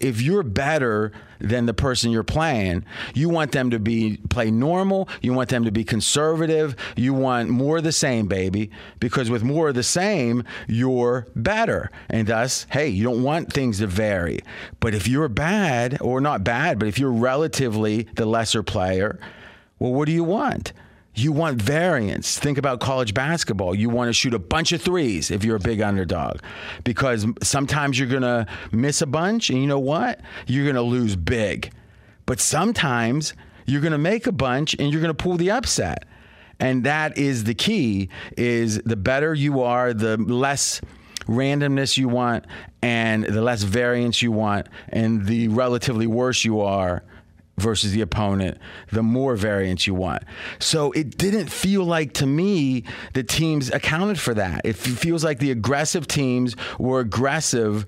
If 0.00 0.20
you're 0.20 0.42
better 0.42 1.12
than 1.38 1.66
the 1.66 1.74
person 1.74 2.10
you're 2.10 2.22
playing, 2.22 2.84
you 3.14 3.28
want 3.28 3.52
them 3.52 3.70
to 3.70 3.78
be 3.78 4.18
play 4.30 4.50
normal, 4.50 5.08
you 5.20 5.32
want 5.32 5.48
them 5.48 5.64
to 5.64 5.70
be 5.70 5.84
conservative, 5.84 6.76
you 6.96 7.12
want 7.12 7.48
more 7.48 7.78
of 7.78 7.84
the 7.84 7.92
same, 7.92 8.26
baby, 8.26 8.70
because 9.00 9.30
with 9.30 9.42
more 9.42 9.68
of 9.68 9.74
the 9.74 9.82
same, 9.82 10.44
you're 10.66 11.26
better. 11.34 11.90
And 12.08 12.26
thus, 12.26 12.66
hey, 12.70 12.88
you 12.88 13.04
don't 13.04 13.22
want 13.22 13.52
things 13.52 13.78
to 13.78 13.86
vary. 13.86 14.40
But 14.80 14.94
if 14.94 15.08
you're 15.08 15.28
bad, 15.28 15.98
or 16.00 16.20
not 16.20 16.44
bad, 16.44 16.78
but 16.78 16.88
if 16.88 16.98
you're 16.98 17.12
relatively 17.12 18.04
the 18.14 18.26
lesser 18.26 18.62
player, 18.62 19.18
well, 19.78 19.92
what 19.92 20.06
do 20.06 20.12
you 20.12 20.24
want? 20.24 20.72
You 21.16 21.32
want 21.32 21.60
variance. 21.60 22.38
Think 22.38 22.58
about 22.58 22.78
college 22.78 23.14
basketball. 23.14 23.74
You 23.74 23.88
want 23.88 24.10
to 24.10 24.12
shoot 24.12 24.34
a 24.34 24.38
bunch 24.38 24.72
of 24.72 24.82
threes 24.82 25.30
if 25.30 25.44
you're 25.44 25.56
a 25.56 25.60
big 25.60 25.80
underdog 25.80 26.40
because 26.84 27.26
sometimes 27.42 27.98
you're 27.98 28.08
going 28.08 28.20
to 28.20 28.46
miss 28.70 29.00
a 29.00 29.06
bunch 29.06 29.48
and 29.48 29.58
you 29.58 29.66
know 29.66 29.78
what? 29.78 30.20
You're 30.46 30.64
going 30.64 30.76
to 30.76 30.82
lose 30.82 31.16
big. 31.16 31.72
But 32.26 32.38
sometimes 32.38 33.32
you're 33.64 33.80
going 33.80 33.92
to 33.92 33.98
make 33.98 34.26
a 34.26 34.32
bunch 34.32 34.76
and 34.78 34.92
you're 34.92 35.00
going 35.00 35.14
to 35.14 35.22
pull 35.22 35.38
the 35.38 35.50
upset. 35.50 36.04
And 36.60 36.84
that 36.84 37.16
is 37.16 37.44
the 37.44 37.54
key 37.54 38.10
is 38.36 38.78
the 38.82 38.96
better 38.96 39.32
you 39.32 39.62
are, 39.62 39.94
the 39.94 40.18
less 40.18 40.82
randomness 41.26 41.96
you 41.96 42.08
want 42.08 42.44
and 42.82 43.24
the 43.24 43.40
less 43.40 43.62
variance 43.62 44.20
you 44.20 44.32
want 44.32 44.66
and 44.90 45.24
the 45.24 45.48
relatively 45.48 46.06
worse 46.06 46.44
you 46.44 46.60
are 46.60 47.02
versus 47.58 47.92
the 47.92 48.00
opponent, 48.00 48.58
the 48.92 49.02
more 49.02 49.36
variance 49.36 49.86
you 49.86 49.94
want. 49.94 50.22
So 50.58 50.92
it 50.92 51.16
didn't 51.16 51.48
feel 51.48 51.84
like 51.84 52.12
to 52.14 52.26
me 52.26 52.84
the 53.14 53.22
teams 53.22 53.70
accounted 53.70 54.20
for 54.20 54.34
that. 54.34 54.62
It 54.64 54.76
feels 54.76 55.24
like 55.24 55.38
the 55.38 55.50
aggressive 55.50 56.06
teams 56.06 56.56
were 56.78 57.00
aggressive 57.00 57.86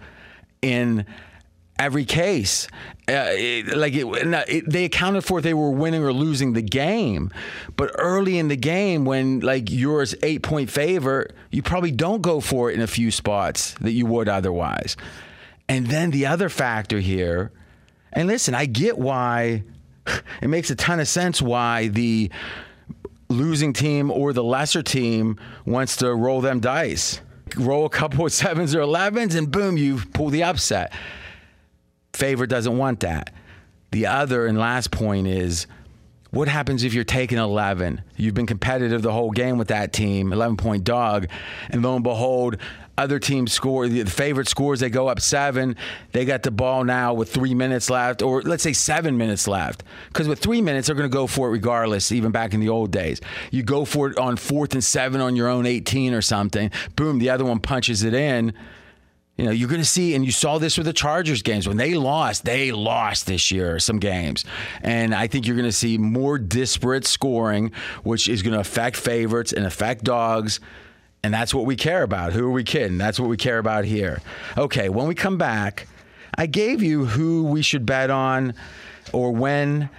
in 0.63 1.05
every 1.79 2.05
case. 2.05 2.67
Uh, 3.09 3.29
it, 3.31 3.77
like 3.77 3.95
it, 3.95 4.07
it, 4.49 4.71
they 4.71 4.85
accounted 4.85 5.25
for 5.25 5.39
if 5.39 5.45
they 5.45 5.55
were 5.55 5.71
winning 5.71 6.03
or 6.03 6.13
losing 6.13 6.53
the 6.53 6.63
game. 6.63 7.31
But 7.77 7.91
early 7.99 8.39
in 8.39 8.49
the 8.49 8.57
game, 8.57 9.05
when 9.05 9.41
like 9.41 9.71
you're 9.71 10.05
eight 10.23 10.43
point 10.43 10.71
favor, 10.71 11.29
you 11.51 11.63
probably 11.63 11.93
don't 11.93 12.23
go 12.23 12.41
for 12.41 12.71
it 12.71 12.75
in 12.75 12.81
a 12.81 12.87
few 12.87 13.11
spots 13.11 13.75
that 13.81 13.93
you 13.93 14.07
would 14.07 14.29
otherwise. 14.29 14.97
And 15.69 15.87
then 15.87 16.11
the 16.11 16.27
other 16.27 16.49
factor 16.49 16.99
here 16.99 17.53
and 18.13 18.29
listen, 18.29 18.55
I 18.55 18.67
get 18.67 18.99
why 18.99 19.63
it 20.43 20.49
makes 20.49 20.71
a 20.71 20.77
ton 20.77 21.01
of 21.01 21.09
sense 21.09 21.41
why 21.43 21.89
the 21.89 22.31
losing 23.29 23.73
team 23.73 24.11
or 24.11 24.33
the 24.33 24.45
lesser 24.45 24.83
team 24.83 25.39
wants 25.67 25.97
to 25.97 26.15
roll 26.15 26.41
them 26.41 26.61
dice. 26.61 27.21
Roll 27.57 27.87
a 27.87 27.91
couple 27.91 28.27
of 28.27 28.33
sevens 28.33 28.75
or 28.75 28.81
11s, 28.81 29.37
and 29.37 29.51
boom, 29.51 29.77
you 29.77 30.01
pull 30.13 30.31
the 30.31 30.43
upset. 30.43 30.93
Favor 32.13 32.47
doesn't 32.47 32.77
want 32.77 33.01
that. 33.01 33.33
The 33.91 34.07
other 34.07 34.47
and 34.47 34.59
last 34.59 34.91
point 34.91 35.27
is 35.27 35.67
what 36.31 36.49
happens 36.49 36.85
if 36.85 36.93
you're 36.93 37.05
taking 37.05 37.39
11? 37.39 38.03
You've 38.17 38.35
been 38.35 38.47
competitive 38.47 39.01
the 39.01 39.13
whole 39.13 39.31
game 39.31 39.57
with 39.57 39.69
that 39.69 39.93
team, 39.95 40.33
11 40.33 40.59
point 40.59 40.85
dog, 40.85 41.29
and 41.71 41.83
lo 41.83 41.95
and 41.95 42.05
behold, 42.05 42.59
other 42.99 43.19
teams 43.19 43.53
score. 43.53 43.89
The 43.89 44.05
favorite 44.05 44.49
scores, 44.49 44.81
they 44.81 44.91
go 44.91 45.09
up 45.09 45.21
seven. 45.21 45.77
They 46.13 46.25
got 46.25 46.43
the 46.43 46.51
ball 46.51 46.85
now 46.85 47.15
with 47.15 47.33
three 47.33 47.55
minutes 47.55 47.89
left, 47.89 48.21
or 48.21 48.43
let's 48.43 48.63
say 48.63 48.73
seven 48.73 49.17
minutes 49.17 49.49
left. 49.49 49.85
Because 50.09 50.29
with 50.29 50.41
three 50.41 50.61
minutes, 50.61 50.89
they're 50.89 50.97
going 50.97 51.09
to 51.09 51.15
go 51.15 51.27
for 51.27 51.49
it 51.49 51.53
regardless, 51.53 52.13
even 52.13 52.33
back 52.33 52.53
in 52.53 52.61
the 52.61 52.69
old 52.69 52.91
days. 52.91 53.21
You 53.51 53.63
go 53.63 53.85
for 53.85 54.11
it 54.11 54.19
on 54.19 54.37
fourth 54.37 54.73
and 54.73 54.85
seven 54.85 55.21
on 55.21 55.37
your 55.37 55.49
own 55.49 55.65
18 55.65 56.13
or 56.13 56.21
something. 56.21 56.71
Boom, 56.97 57.21
the 57.21 57.31
other 57.31 57.45
one 57.45 57.61
punches 57.61 58.03
it 58.03 58.15
in. 58.15 58.53
You 59.37 59.45
know, 59.45 59.53
you're 59.53 59.69
going 59.69 59.81
to 59.81 59.87
see, 59.87 60.17
and 60.17 60.25
you 60.25 60.33
saw 60.33 60.59
this 60.59 60.77
with 60.77 60.87
the 60.87 60.93
Chargers 60.93 61.43
games. 61.43 61.69
When 61.69 61.77
they 61.77 61.95
lost, 61.95 62.45
they 62.45 62.73
lost 62.73 63.27
this 63.27 63.53
year, 63.53 63.79
some 63.79 64.01
games. 64.01 64.45
And 64.83 65.15
I 65.15 65.29
think 65.29 65.47
you're 65.47 65.55
going 65.55 65.69
to 65.69 65.73
see 65.73 65.97
more 65.97 66.39
disparate 66.39 67.07
scoring, 67.07 67.71
which 68.03 68.29
is 68.29 68.43
going 68.43 68.55
to 68.55 68.61
affect 68.61 68.97
favorites 68.97 69.53
and 69.53 69.65
affect 69.65 70.03
dogs. 70.03 70.59
And 71.23 71.35
that's 71.35 71.53
what 71.53 71.67
we 71.67 71.77
care 71.77 72.03
about. 72.03 72.33
Who 72.33 72.47
are 72.47 72.51
we 72.51 72.65
kidding? 72.65 72.99
That's 72.99 73.19
what 73.19 73.29
we 73.29 73.37
care 73.37 73.59
about 73.59 73.85
here. 73.85 74.21
Okay, 74.57 74.89
when 74.89 75.09
we 75.09 75.15
come 75.15 75.37
back, 75.37 75.87
I 76.37 76.47
gave 76.47 76.83
you 76.83 77.07
who 77.07 77.45
we 77.45 77.63
should 77.63 77.85
bet 77.85 78.11
on 78.11 78.55
or 79.13 79.33
when 79.33 79.91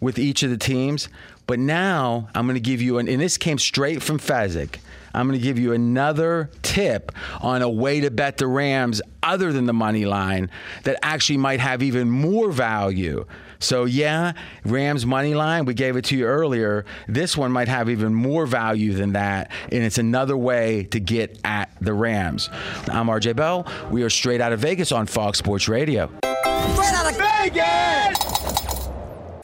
with 0.00 0.18
each 0.18 0.42
of 0.42 0.50
the 0.50 0.56
teams. 0.56 1.08
But 1.46 1.58
now 1.58 2.28
I'm 2.34 2.46
going 2.46 2.54
to 2.54 2.60
give 2.60 2.80
you, 2.80 2.98
an, 2.98 3.08
and 3.08 3.20
this 3.20 3.38
came 3.38 3.58
straight 3.58 4.02
from 4.02 4.18
Fezzik. 4.18 4.78
I'm 5.14 5.26
going 5.26 5.38
to 5.38 5.42
give 5.42 5.58
you 5.58 5.72
another 5.72 6.50
tip 6.62 7.10
on 7.40 7.62
a 7.62 7.68
way 7.68 8.00
to 8.00 8.10
bet 8.10 8.36
the 8.36 8.46
Rams 8.46 9.00
other 9.22 9.52
than 9.52 9.64
the 9.66 9.72
money 9.72 10.04
line 10.04 10.50
that 10.84 10.98
actually 11.02 11.38
might 11.38 11.60
have 11.60 11.82
even 11.82 12.10
more 12.10 12.52
value. 12.52 13.24
So, 13.58 13.84
yeah, 13.84 14.32
Rams 14.64 15.04
money 15.04 15.34
line, 15.34 15.64
we 15.64 15.74
gave 15.74 15.96
it 15.96 16.04
to 16.06 16.16
you 16.16 16.26
earlier. 16.26 16.84
This 17.06 17.36
one 17.36 17.52
might 17.52 17.68
have 17.68 17.88
even 17.88 18.14
more 18.14 18.46
value 18.46 18.92
than 18.92 19.12
that, 19.12 19.50
and 19.72 19.82
it's 19.82 19.98
another 19.98 20.36
way 20.36 20.84
to 20.84 21.00
get 21.00 21.38
at 21.44 21.70
the 21.80 21.92
Rams. 21.92 22.48
I'm 22.88 23.06
RJ 23.06 23.36
Bell. 23.36 23.66
We 23.90 24.02
are 24.02 24.10
straight 24.10 24.40
out 24.40 24.52
of 24.52 24.60
Vegas 24.60 24.92
on 24.92 25.06
Fox 25.06 25.38
Sports 25.38 25.68
Radio. 25.68 26.10
Straight 26.22 26.94
out 26.94 27.10
of 27.10 27.16
Vegas! 27.16 28.18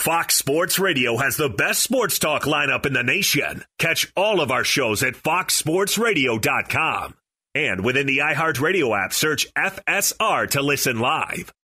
Fox 0.00 0.36
Sports 0.36 0.78
Radio 0.78 1.16
has 1.16 1.38
the 1.38 1.48
best 1.48 1.82
sports 1.82 2.18
talk 2.18 2.42
lineup 2.42 2.84
in 2.84 2.92
the 2.92 3.02
nation. 3.02 3.64
Catch 3.78 4.12
all 4.14 4.42
of 4.42 4.50
our 4.50 4.62
shows 4.62 5.02
at 5.02 5.14
foxsportsradio.com. 5.14 7.14
And 7.54 7.84
within 7.84 8.06
the 8.06 8.18
iHeartRadio 8.18 9.02
app, 9.02 9.14
search 9.14 9.46
FSR 9.54 10.50
to 10.50 10.60
listen 10.60 10.98
live. 10.98 11.50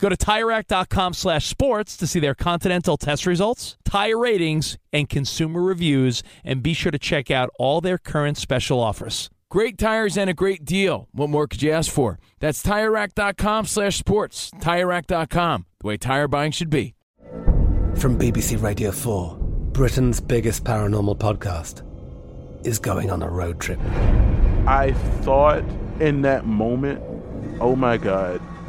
Go 0.00 0.08
to 0.08 0.16
TireRack.com 0.16 1.12
slash 1.12 1.46
sports 1.46 1.94
to 1.98 2.06
see 2.06 2.20
their 2.20 2.34
Continental 2.34 2.96
test 2.96 3.26
results, 3.26 3.76
tire 3.84 4.18
ratings, 4.18 4.78
and 4.94 5.08
consumer 5.08 5.62
reviews, 5.62 6.22
and 6.42 6.62
be 6.62 6.72
sure 6.72 6.90
to 6.90 6.98
check 6.98 7.30
out 7.30 7.50
all 7.58 7.82
their 7.82 7.98
current 7.98 8.38
special 8.38 8.80
offers. 8.80 9.28
Great 9.50 9.76
tires 9.76 10.16
and 10.16 10.30
a 10.30 10.34
great 10.34 10.64
deal. 10.64 11.08
What 11.12 11.28
more 11.28 11.46
could 11.46 11.62
you 11.62 11.70
ask 11.72 11.92
for? 11.92 12.18
That's 12.38 12.62
TireRack.com 12.62 13.66
slash 13.66 13.98
sports. 13.98 14.50
TireRack.com, 14.52 15.66
the 15.80 15.86
way 15.86 15.96
tire 15.98 16.28
buying 16.28 16.52
should 16.52 16.70
be. 16.70 16.94
From 17.96 18.18
BBC 18.18 18.62
Radio 18.62 18.92
4, 18.92 19.36
Britain's 19.72 20.20
biggest 20.20 20.64
paranormal 20.64 21.18
podcast 21.18 21.84
is 22.66 22.78
going 22.78 23.10
on 23.10 23.22
a 23.22 23.28
road 23.28 23.60
trip. 23.60 23.80
I 24.66 24.94
thought 25.22 25.64
in 26.00 26.22
that 26.22 26.46
moment, 26.46 27.02
oh 27.60 27.76
my 27.76 27.98
God, 27.98 28.40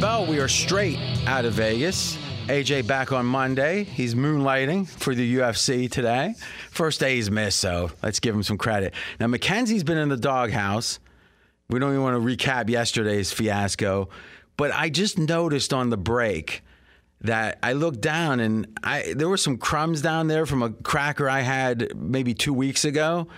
Bell. 0.00 0.26
We 0.26 0.40
are 0.40 0.48
straight 0.48 0.98
out 1.26 1.44
of 1.44 1.54
Vegas. 1.54 2.16
AJ 2.46 2.86
back 2.86 3.12
on 3.12 3.26
Monday. 3.26 3.84
He's 3.84 4.14
moonlighting 4.14 4.88
for 4.88 5.14
the 5.14 5.36
UFC 5.36 5.90
today. 5.90 6.34
First 6.70 7.00
day 7.00 7.16
he's 7.16 7.30
missed, 7.30 7.60
so 7.60 7.90
let's 8.02 8.20
give 8.20 8.34
him 8.34 8.42
some 8.42 8.58
credit. 8.58 8.94
Now, 9.20 9.28
Mackenzie's 9.28 9.84
been 9.84 9.98
in 9.98 10.08
the 10.08 10.16
doghouse. 10.16 11.00
We 11.68 11.78
don't 11.78 11.90
even 11.90 12.02
want 12.02 12.16
to 12.16 12.20
recap 12.20 12.68
yesterday's 12.68 13.32
fiasco, 13.32 14.08
but 14.56 14.72
I 14.72 14.90
just 14.90 15.18
noticed 15.18 15.72
on 15.72 15.90
the 15.90 15.96
break 15.96 16.62
that 17.20 17.58
I 17.62 17.72
looked 17.72 18.00
down 18.00 18.40
and 18.40 18.78
I 18.82 19.14
there 19.16 19.28
were 19.28 19.36
some 19.36 19.56
crumbs 19.56 20.02
down 20.02 20.28
there 20.28 20.46
from 20.46 20.62
a 20.62 20.70
cracker 20.70 21.28
I 21.28 21.40
had 21.40 21.96
maybe 21.96 22.34
two 22.34 22.52
weeks 22.52 22.84
ago, 22.84 23.28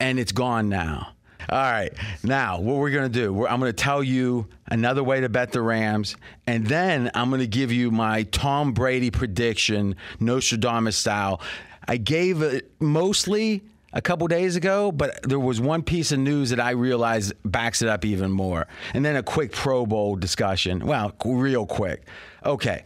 and 0.00 0.18
it's 0.18 0.32
gone 0.32 0.68
now. 0.68 1.15
All 1.48 1.58
right, 1.58 1.92
now 2.22 2.60
what 2.60 2.76
we're 2.76 2.90
gonna 2.90 3.08
do? 3.08 3.32
We're, 3.32 3.48
I'm 3.48 3.60
gonna 3.60 3.72
tell 3.72 4.02
you 4.02 4.48
another 4.66 5.04
way 5.04 5.20
to 5.20 5.28
bet 5.28 5.52
the 5.52 5.60
Rams, 5.60 6.16
and 6.46 6.66
then 6.66 7.10
I'm 7.14 7.30
gonna 7.30 7.46
give 7.46 7.70
you 7.70 7.90
my 7.90 8.24
Tom 8.24 8.72
Brady 8.72 9.10
prediction, 9.10 9.96
Nostradamus 10.18 10.96
style. 10.96 11.40
I 11.86 11.98
gave 11.98 12.42
it 12.42 12.72
mostly 12.80 13.62
a 13.92 14.02
couple 14.02 14.26
days 14.26 14.56
ago, 14.56 14.92
but 14.92 15.22
there 15.22 15.38
was 15.38 15.60
one 15.60 15.82
piece 15.82 16.12
of 16.12 16.18
news 16.18 16.50
that 16.50 16.60
I 16.60 16.70
realized 16.70 17.32
backs 17.44 17.80
it 17.80 17.88
up 17.88 18.04
even 18.04 18.30
more. 18.30 18.66
And 18.92 19.04
then 19.04 19.16
a 19.16 19.22
quick 19.22 19.52
Pro 19.52 19.86
Bowl 19.86 20.16
discussion. 20.16 20.84
Well, 20.84 21.14
real 21.24 21.64
quick. 21.64 22.06
Okay. 22.44 22.84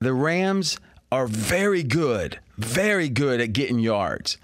The 0.00 0.12
Rams 0.12 0.78
are 1.10 1.26
very 1.26 1.82
good, 1.82 2.38
very 2.58 3.08
good 3.08 3.40
at 3.40 3.52
getting 3.52 3.78
yards. 3.78 4.36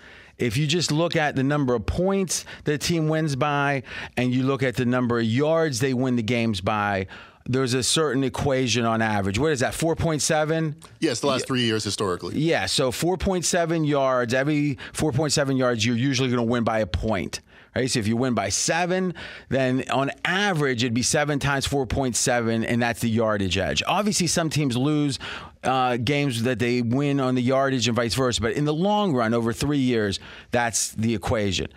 If 0.43 0.57
you 0.57 0.67
just 0.67 0.91
look 0.91 1.17
at 1.17 1.37
the 1.37 1.43
number 1.43 1.75
of 1.75 1.87
points 1.87 2.45
the 2.65 2.79
team 2.79 3.09
wins 3.09 3.37
by 3.37 3.83
and 4.17 4.33
you 4.35 4.43
look 4.43 4.63
at 4.63 4.77
the 4.77 4.85
number 4.85 5.19
of 5.19 5.25
yards 5.25 5.81
they 5.81 5.95
win 5.95 6.17
the 6.17 6.23
games 6.23 6.61
by, 6.61 7.07
there's 7.47 7.75
a 7.75 7.83
certain 7.83 8.23
equation 8.25 8.85
on 8.85 9.03
average. 9.03 9.39
What 9.39 9.53
is 9.53 9.61
that? 9.61 9.73
4.7? 9.73 10.75
Yes, 11.01 11.21
the 11.21 11.27
last 11.27 11.47
three 11.47 11.63
years 11.63 11.83
historically. 11.85 12.39
Yeah, 12.39 12.67
so 12.67 12.91
4.7 12.91 13.87
yards, 13.87 14.35
every 14.35 14.79
4.7 14.93 15.59
yards, 15.59 15.85
you're 15.85 15.97
usually 15.97 16.29
going 16.29 16.45
to 16.45 16.51
win 16.51 16.65
by 16.65 16.81
a 16.81 16.87
point. 16.87 17.41
Right? 17.75 17.91
So 17.91 18.01
if 18.01 18.07
you 18.07 18.19
win 18.19 18.35
by 18.35 18.51
seven, 18.51 19.15
then 19.49 19.85
on 19.91 20.11
average, 20.27 20.85
it'd 20.85 20.93
be 20.93 21.03
seven 21.03 21.39
times 21.39 21.67
4.7, 21.67 22.67
and 22.69 22.83
that's 22.83 23.01
the 23.01 23.09
yardage 23.09 23.57
edge. 23.57 23.83
Obviously, 23.87 24.27
some 24.27 24.51
teams 24.51 24.77
lose 24.77 25.19
uh, 25.65 25.97
games 25.97 26.43
that 26.43 26.59
they 26.59 26.83
win 26.83 27.21
on 27.21 27.35
the 27.35 27.43
yardage 27.43 27.89
and 27.89 27.97
vice 27.97 28.15
versa, 28.15 28.41
but 28.41 28.53
in 28.53 28.65
the 28.65 28.75
long 28.75 29.13
run, 29.13 29.35
over 29.35 29.53
three 29.53 29.79
years, 29.79 30.19
that's 30.51 30.93
the 30.93 31.15
equation. 31.15 31.69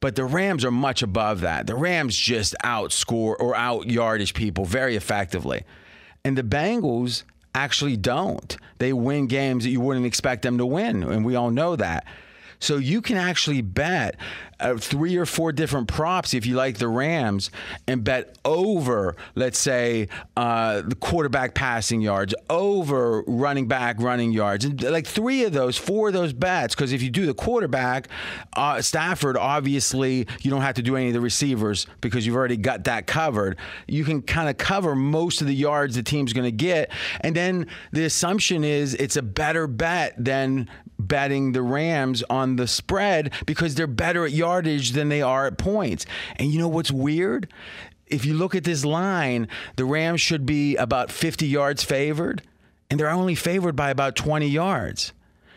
But 0.00 0.14
the 0.14 0.24
Rams 0.24 0.64
are 0.64 0.70
much 0.70 1.02
above 1.02 1.40
that. 1.40 1.66
The 1.66 1.74
Rams 1.74 2.16
just 2.16 2.54
outscore 2.64 3.34
or 3.38 3.56
out 3.56 3.90
yardage 3.90 4.32
people 4.32 4.64
very 4.64 4.96
effectively. 4.96 5.64
And 6.24 6.38
the 6.38 6.42
Bengals 6.42 7.24
actually 7.54 7.96
don't. 7.96 8.56
They 8.78 8.92
win 8.92 9.26
games 9.26 9.64
that 9.64 9.70
you 9.70 9.80
wouldn't 9.80 10.06
expect 10.06 10.42
them 10.42 10.58
to 10.58 10.66
win, 10.66 11.02
and 11.02 11.24
we 11.24 11.34
all 11.34 11.50
know 11.50 11.74
that. 11.76 12.06
So 12.60 12.76
you 12.76 13.00
can 13.00 13.16
actually 13.16 13.62
bet 13.62 14.16
uh, 14.60 14.76
three 14.76 15.16
or 15.16 15.26
four 15.26 15.52
different 15.52 15.88
props 15.88 16.34
if 16.34 16.44
you 16.44 16.56
like 16.56 16.78
the 16.78 16.88
Rams 16.88 17.50
and 17.86 18.02
bet 18.02 18.36
over, 18.44 19.16
let's 19.34 19.58
say, 19.58 20.08
uh, 20.36 20.82
the 20.82 20.96
quarterback 20.96 21.54
passing 21.54 22.00
yards, 22.00 22.34
over 22.50 23.22
running 23.26 23.68
back 23.68 24.00
running 24.00 24.32
yards, 24.32 24.64
and 24.64 24.82
like 24.82 25.06
three 25.06 25.44
of 25.44 25.52
those, 25.52 25.76
four 25.76 26.08
of 26.08 26.14
those 26.14 26.32
bets. 26.32 26.74
Because 26.74 26.92
if 26.92 27.02
you 27.02 27.10
do 27.10 27.26
the 27.26 27.34
quarterback, 27.34 28.08
uh, 28.56 28.82
Stafford, 28.82 29.36
obviously 29.36 30.26
you 30.40 30.50
don't 30.50 30.62
have 30.62 30.74
to 30.74 30.82
do 30.82 30.96
any 30.96 31.08
of 31.08 31.14
the 31.14 31.20
receivers 31.20 31.86
because 32.00 32.26
you've 32.26 32.36
already 32.36 32.56
got 32.56 32.84
that 32.84 33.06
covered. 33.06 33.58
You 33.86 34.04
can 34.04 34.22
kind 34.22 34.48
of 34.48 34.58
cover 34.58 34.96
most 34.96 35.40
of 35.40 35.46
the 35.46 35.54
yards 35.54 35.94
the 35.94 36.02
team's 36.02 36.32
going 36.32 36.44
to 36.44 36.52
get, 36.52 36.90
and 37.20 37.36
then 37.36 37.66
the 37.92 38.04
assumption 38.04 38.64
is 38.64 38.94
it's 38.94 39.16
a 39.16 39.22
better 39.22 39.66
bet 39.66 40.14
than 40.22 40.68
betting 41.08 41.52
the 41.52 41.62
Rams 41.62 42.22
on 42.30 42.56
the 42.56 42.66
spread 42.66 43.32
because 43.46 43.74
they're 43.74 43.86
better 43.86 44.24
at 44.24 44.32
yardage 44.32 44.92
than 44.92 45.08
they 45.08 45.22
are 45.22 45.46
at 45.46 45.58
points. 45.58 46.06
And 46.36 46.52
you 46.52 46.58
know 46.58 46.68
what's 46.68 46.90
weird? 46.90 47.48
If 48.06 48.24
you 48.24 48.34
look 48.34 48.54
at 48.54 48.64
this 48.64 48.84
line, 48.84 49.48
the 49.76 49.84
Rams 49.84 50.20
should 50.20 50.46
be 50.46 50.76
about 50.76 51.10
50 51.10 51.46
yards 51.46 51.84
favored, 51.84 52.42
and 52.90 52.98
they're 52.98 53.10
only 53.10 53.34
favored 53.34 53.76
by 53.76 53.90
about 53.90 54.16
20 54.16 54.48
yards. 54.48 55.12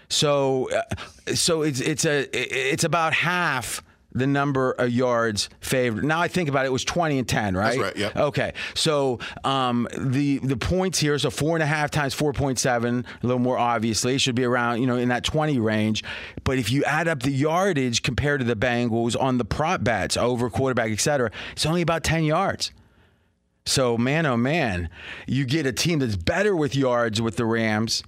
So, 0.09 0.69
uh, 0.71 1.33
so 1.33 1.61
it's 1.61 1.79
it's 1.79 2.03
a 2.03 2.27
it's 2.33 2.83
about 2.83 3.13
half 3.13 3.81
the 4.13 4.27
number 4.27 4.71
of 4.71 4.91
yards 4.91 5.49
favored. 5.59 6.03
Now 6.03 6.19
I 6.19 6.27
think 6.27 6.49
about 6.49 6.65
it, 6.65 6.69
it 6.69 6.71
was 6.71 6.83
20 6.83 7.19
and 7.19 7.27
10, 7.27 7.55
right? 7.55 7.69
That's 7.69 7.77
right, 7.77 7.97
yep. 7.97 8.15
Okay. 8.15 8.53
So 8.73 9.19
um, 9.43 9.87
the 9.97 10.39
the 10.39 10.57
points 10.57 10.99
here, 10.99 11.17
so 11.17 11.29
four 11.29 11.55
and 11.55 11.63
a 11.63 11.67
half 11.67 11.91
times 11.91 12.15
4.7, 12.15 13.05
a 13.05 13.25
little 13.25 13.39
more 13.39 13.57
obviously, 13.57 14.17
should 14.17 14.35
be 14.35 14.43
around, 14.43 14.81
you 14.81 14.87
know, 14.87 14.97
in 14.97 15.09
that 15.09 15.23
20 15.23 15.59
range. 15.59 16.03
But 16.43 16.57
if 16.57 16.71
you 16.71 16.83
add 16.83 17.07
up 17.07 17.23
the 17.23 17.31
yardage 17.31 18.03
compared 18.03 18.41
to 18.41 18.45
the 18.45 18.55
Bengals 18.55 19.19
on 19.19 19.37
the 19.37 19.45
prop 19.45 19.83
bets, 19.83 20.17
over 20.17 20.49
quarterback, 20.49 20.91
et 20.91 20.99
cetera, 20.99 21.31
it's 21.53 21.65
only 21.65 21.81
about 21.81 22.03
10 22.03 22.23
yards. 22.23 22.71
So, 23.65 23.97
man, 23.97 24.25
oh 24.25 24.37
man, 24.37 24.89
you 25.27 25.45
get 25.45 25.65
a 25.65 25.71
team 25.71 25.99
that's 25.99 26.15
better 26.15 26.55
with 26.55 26.75
yards 26.75 27.21
with 27.21 27.37
the 27.37 27.45
Rams 27.45 28.03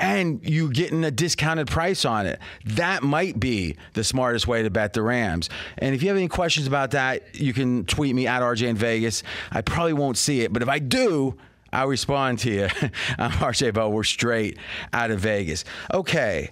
and 0.00 0.40
you 0.48 0.70
getting 0.70 1.04
a 1.04 1.10
discounted 1.10 1.68
price 1.68 2.06
on 2.06 2.26
it. 2.26 2.40
That 2.64 3.02
might 3.02 3.38
be 3.38 3.76
the 3.92 4.02
smartest 4.02 4.48
way 4.48 4.62
to 4.62 4.70
bet 4.70 4.94
the 4.94 5.02
Rams. 5.02 5.50
And 5.76 5.94
if 5.94 6.02
you 6.02 6.08
have 6.08 6.16
any 6.16 6.28
questions 6.28 6.66
about 6.66 6.92
that, 6.92 7.38
you 7.38 7.52
can 7.52 7.84
tweet 7.84 8.14
me 8.14 8.26
at 8.26 8.40
RJ 8.40 8.66
in 8.66 8.76
Vegas. 8.76 9.22
I 9.52 9.60
probably 9.60 9.92
won't 9.92 10.16
see 10.16 10.40
it, 10.40 10.52
but 10.52 10.62
if 10.62 10.68
I 10.68 10.78
do, 10.78 11.36
I'll 11.72 11.86
respond 11.86 12.38
to 12.40 12.50
you. 12.50 12.64
I'm 13.18 13.30
RJ 13.32 13.74
Bell. 13.74 13.92
We're 13.92 14.02
straight 14.04 14.58
out 14.92 15.10
of 15.10 15.20
Vegas. 15.20 15.64
Okay, 15.92 16.50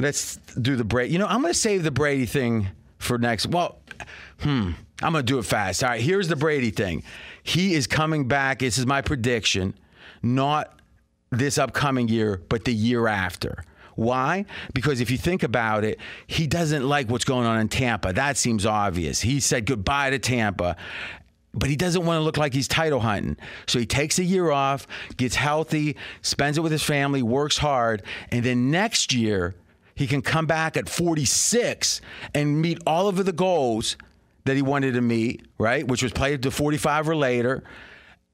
let's 0.00 0.36
do 0.60 0.74
the 0.74 0.84
Brady. 0.84 1.12
You 1.12 1.18
know, 1.18 1.26
I'm 1.26 1.42
going 1.42 1.52
to 1.52 1.58
save 1.58 1.82
the 1.82 1.90
Brady 1.90 2.26
thing 2.26 2.68
for 2.98 3.18
next. 3.18 3.46
Well, 3.46 3.78
hmm, 4.40 4.72
I'm 5.02 5.12
going 5.12 5.24
to 5.24 5.32
do 5.32 5.38
it 5.38 5.44
fast. 5.44 5.84
All 5.84 5.90
right, 5.90 6.00
here's 6.00 6.28
the 6.28 6.36
Brady 6.36 6.70
thing. 6.70 7.02
He 7.42 7.74
is 7.74 7.86
coming 7.86 8.26
back. 8.26 8.60
This 8.60 8.78
is 8.78 8.86
my 8.86 9.02
prediction. 9.02 9.74
Not 10.22 10.75
this 11.30 11.58
upcoming 11.58 12.08
year, 12.08 12.40
but 12.48 12.64
the 12.64 12.74
year 12.74 13.06
after. 13.08 13.64
Why? 13.94 14.44
Because 14.74 15.00
if 15.00 15.10
you 15.10 15.16
think 15.16 15.42
about 15.42 15.82
it, 15.82 15.98
he 16.26 16.46
doesn't 16.46 16.86
like 16.86 17.08
what's 17.08 17.24
going 17.24 17.46
on 17.46 17.58
in 17.58 17.68
Tampa. 17.68 18.12
That 18.12 18.36
seems 18.36 18.66
obvious. 18.66 19.22
He 19.22 19.40
said 19.40 19.64
goodbye 19.64 20.10
to 20.10 20.18
Tampa. 20.18 20.76
but 21.56 21.70
he 21.70 21.76
doesn't 21.76 22.04
want 22.04 22.18
to 22.18 22.22
look 22.22 22.36
like 22.36 22.52
he's 22.52 22.68
title 22.68 23.00
hunting. 23.00 23.36
So 23.66 23.78
he 23.78 23.86
takes 23.86 24.18
a 24.18 24.24
year 24.24 24.50
off, 24.50 24.86
gets 25.16 25.34
healthy, 25.34 25.96
spends 26.20 26.58
it 26.58 26.60
with 26.60 26.72
his 26.72 26.82
family, 26.82 27.22
works 27.22 27.56
hard, 27.58 28.02
and 28.30 28.44
then 28.44 28.70
next 28.70 29.14
year 29.14 29.54
he 29.94 30.06
can 30.06 30.20
come 30.20 30.44
back 30.46 30.76
at 30.76 30.88
46 30.88 32.02
and 32.34 32.60
meet 32.60 32.78
all 32.86 33.08
of 33.08 33.24
the 33.24 33.32
goals 33.32 33.96
that 34.44 34.54
he 34.54 34.62
wanted 34.62 34.92
to 34.92 35.00
meet, 35.00 35.46
right? 35.58 35.88
Which 35.88 36.02
was 36.02 36.12
play 36.12 36.36
to 36.36 36.50
45 36.50 37.08
or 37.08 37.16
later. 37.16 37.64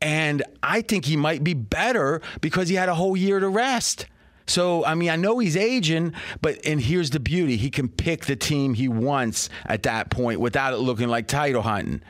And 0.02 0.42
I 0.64 0.82
think 0.82 1.04
he 1.04 1.16
might 1.16 1.44
be 1.44 1.54
better 1.54 2.20
because 2.40 2.68
he 2.68 2.74
had 2.74 2.88
a 2.88 2.94
whole 2.94 3.16
year 3.16 3.38
to 3.38 3.48
rest. 3.48 4.06
So, 4.48 4.84
I 4.84 4.94
mean, 4.94 5.08
I 5.08 5.16
know 5.16 5.38
he's 5.38 5.56
aging, 5.56 6.14
but, 6.42 6.58
and 6.66 6.80
here's 6.80 7.10
the 7.10 7.20
beauty 7.20 7.56
he 7.56 7.70
can 7.70 7.88
pick 7.88 8.26
the 8.26 8.34
team 8.34 8.74
he 8.74 8.88
wants 8.88 9.48
at 9.64 9.84
that 9.84 10.10
point 10.10 10.40
without 10.40 10.74
it 10.74 10.78
looking 10.78 11.08
like 11.08 11.28
title 11.28 11.62
hunting. 11.62 12.02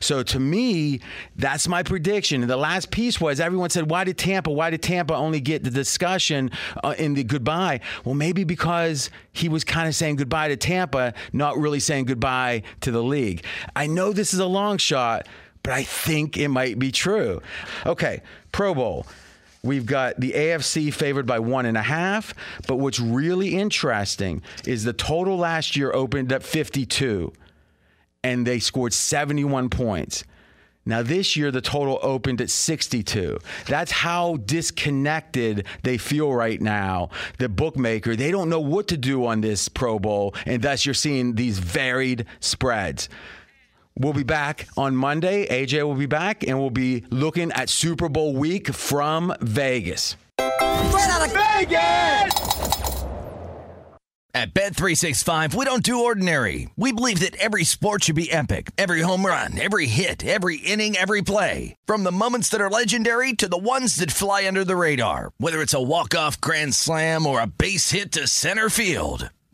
So 0.00 0.22
to 0.22 0.40
me, 0.40 1.00
that's 1.36 1.68
my 1.68 1.82
prediction. 1.82 2.40
And 2.42 2.50
the 2.50 2.56
last 2.56 2.90
piece 2.90 3.20
was 3.20 3.40
everyone 3.40 3.68
said, 3.68 3.90
why 3.90 4.04
did 4.04 4.16
Tampa, 4.16 4.50
why 4.50 4.70
did 4.70 4.82
Tampa 4.82 5.14
only 5.14 5.40
get 5.40 5.64
the 5.64 5.70
discussion 5.70 6.50
uh, 6.82 6.94
in 6.96 7.12
the 7.12 7.24
goodbye? 7.24 7.80
Well, 8.04 8.14
maybe 8.14 8.44
because 8.44 9.10
he 9.32 9.50
was 9.50 9.64
kind 9.64 9.86
of 9.86 9.94
saying 9.94 10.16
goodbye 10.16 10.48
to 10.48 10.56
Tampa, 10.56 11.12
not 11.32 11.58
really 11.58 11.80
saying 11.80 12.06
goodbye 12.06 12.62
to 12.80 12.90
the 12.90 13.02
league. 13.02 13.44
I 13.76 13.86
know 13.86 14.12
this 14.12 14.32
is 14.32 14.40
a 14.40 14.46
long 14.46 14.78
shot, 14.78 15.26
but 15.64 15.72
I 15.72 15.82
think 15.82 16.36
it 16.36 16.48
might 16.48 16.78
be 16.78 16.92
true. 16.92 17.42
Okay, 17.84 18.22
Pro 18.52 18.74
Bowl. 18.74 19.06
We've 19.64 19.86
got 19.86 20.20
the 20.20 20.32
AFC 20.32 20.92
favored 20.92 21.26
by 21.26 21.38
one 21.38 21.64
and 21.64 21.78
a 21.78 21.82
half. 21.82 22.34
But 22.68 22.76
what's 22.76 23.00
really 23.00 23.56
interesting 23.56 24.42
is 24.66 24.84
the 24.84 24.92
total 24.92 25.38
last 25.38 25.74
year 25.74 25.90
opened 25.92 26.30
at 26.32 26.42
52 26.42 27.32
and 28.22 28.46
they 28.46 28.58
scored 28.58 28.92
71 28.92 29.70
points. 29.70 30.24
Now, 30.86 31.02
this 31.02 31.34
year, 31.34 31.50
the 31.50 31.62
total 31.62 31.98
opened 32.02 32.42
at 32.42 32.50
62. 32.50 33.38
That's 33.66 33.90
how 33.90 34.36
disconnected 34.36 35.66
they 35.82 35.96
feel 35.96 36.30
right 36.30 36.60
now. 36.60 37.08
The 37.38 37.48
bookmaker, 37.48 38.16
they 38.16 38.30
don't 38.30 38.50
know 38.50 38.60
what 38.60 38.88
to 38.88 38.98
do 38.98 39.24
on 39.24 39.40
this 39.40 39.70
Pro 39.70 39.98
Bowl, 39.98 40.34
and 40.44 40.60
thus 40.60 40.84
you're 40.84 40.94
seeing 40.94 41.36
these 41.36 41.58
varied 41.58 42.26
spreads. 42.40 43.08
We'll 43.96 44.12
be 44.12 44.24
back 44.24 44.66
on 44.76 44.96
Monday. 44.96 45.46
AJ 45.46 45.84
will 45.84 45.94
be 45.94 46.06
back, 46.06 46.42
and 46.42 46.58
we'll 46.58 46.70
be 46.70 47.04
looking 47.10 47.52
at 47.52 47.68
Super 47.68 48.08
Bowl 48.08 48.34
week 48.34 48.72
from 48.74 49.32
Vegas. 49.40 50.16
Straight 50.36 51.10
out 51.10 51.26
of 51.26 51.32
Vegas! 51.32 53.04
At 54.36 54.52
Bet365, 54.52 55.54
we 55.54 55.64
don't 55.64 55.84
do 55.84 56.02
ordinary. 56.02 56.68
We 56.76 56.90
believe 56.90 57.20
that 57.20 57.36
every 57.36 57.62
sport 57.62 58.02
should 58.02 58.16
be 58.16 58.32
epic. 58.32 58.72
Every 58.76 59.00
home 59.00 59.24
run, 59.24 59.56
every 59.60 59.86
hit, 59.86 60.26
every 60.26 60.56
inning, 60.56 60.96
every 60.96 61.22
play. 61.22 61.76
From 61.86 62.02
the 62.02 62.10
moments 62.10 62.48
that 62.48 62.60
are 62.60 62.68
legendary 62.68 63.32
to 63.34 63.46
the 63.46 63.56
ones 63.56 63.94
that 63.96 64.10
fly 64.10 64.44
under 64.48 64.64
the 64.64 64.74
radar. 64.74 65.30
Whether 65.38 65.62
it's 65.62 65.72
a 65.72 65.80
walk-off 65.80 66.40
grand 66.40 66.74
slam 66.74 67.28
or 67.28 67.40
a 67.40 67.46
base 67.46 67.92
hit 67.92 68.10
to 68.12 68.26
center 68.26 68.68
field. 68.68 69.30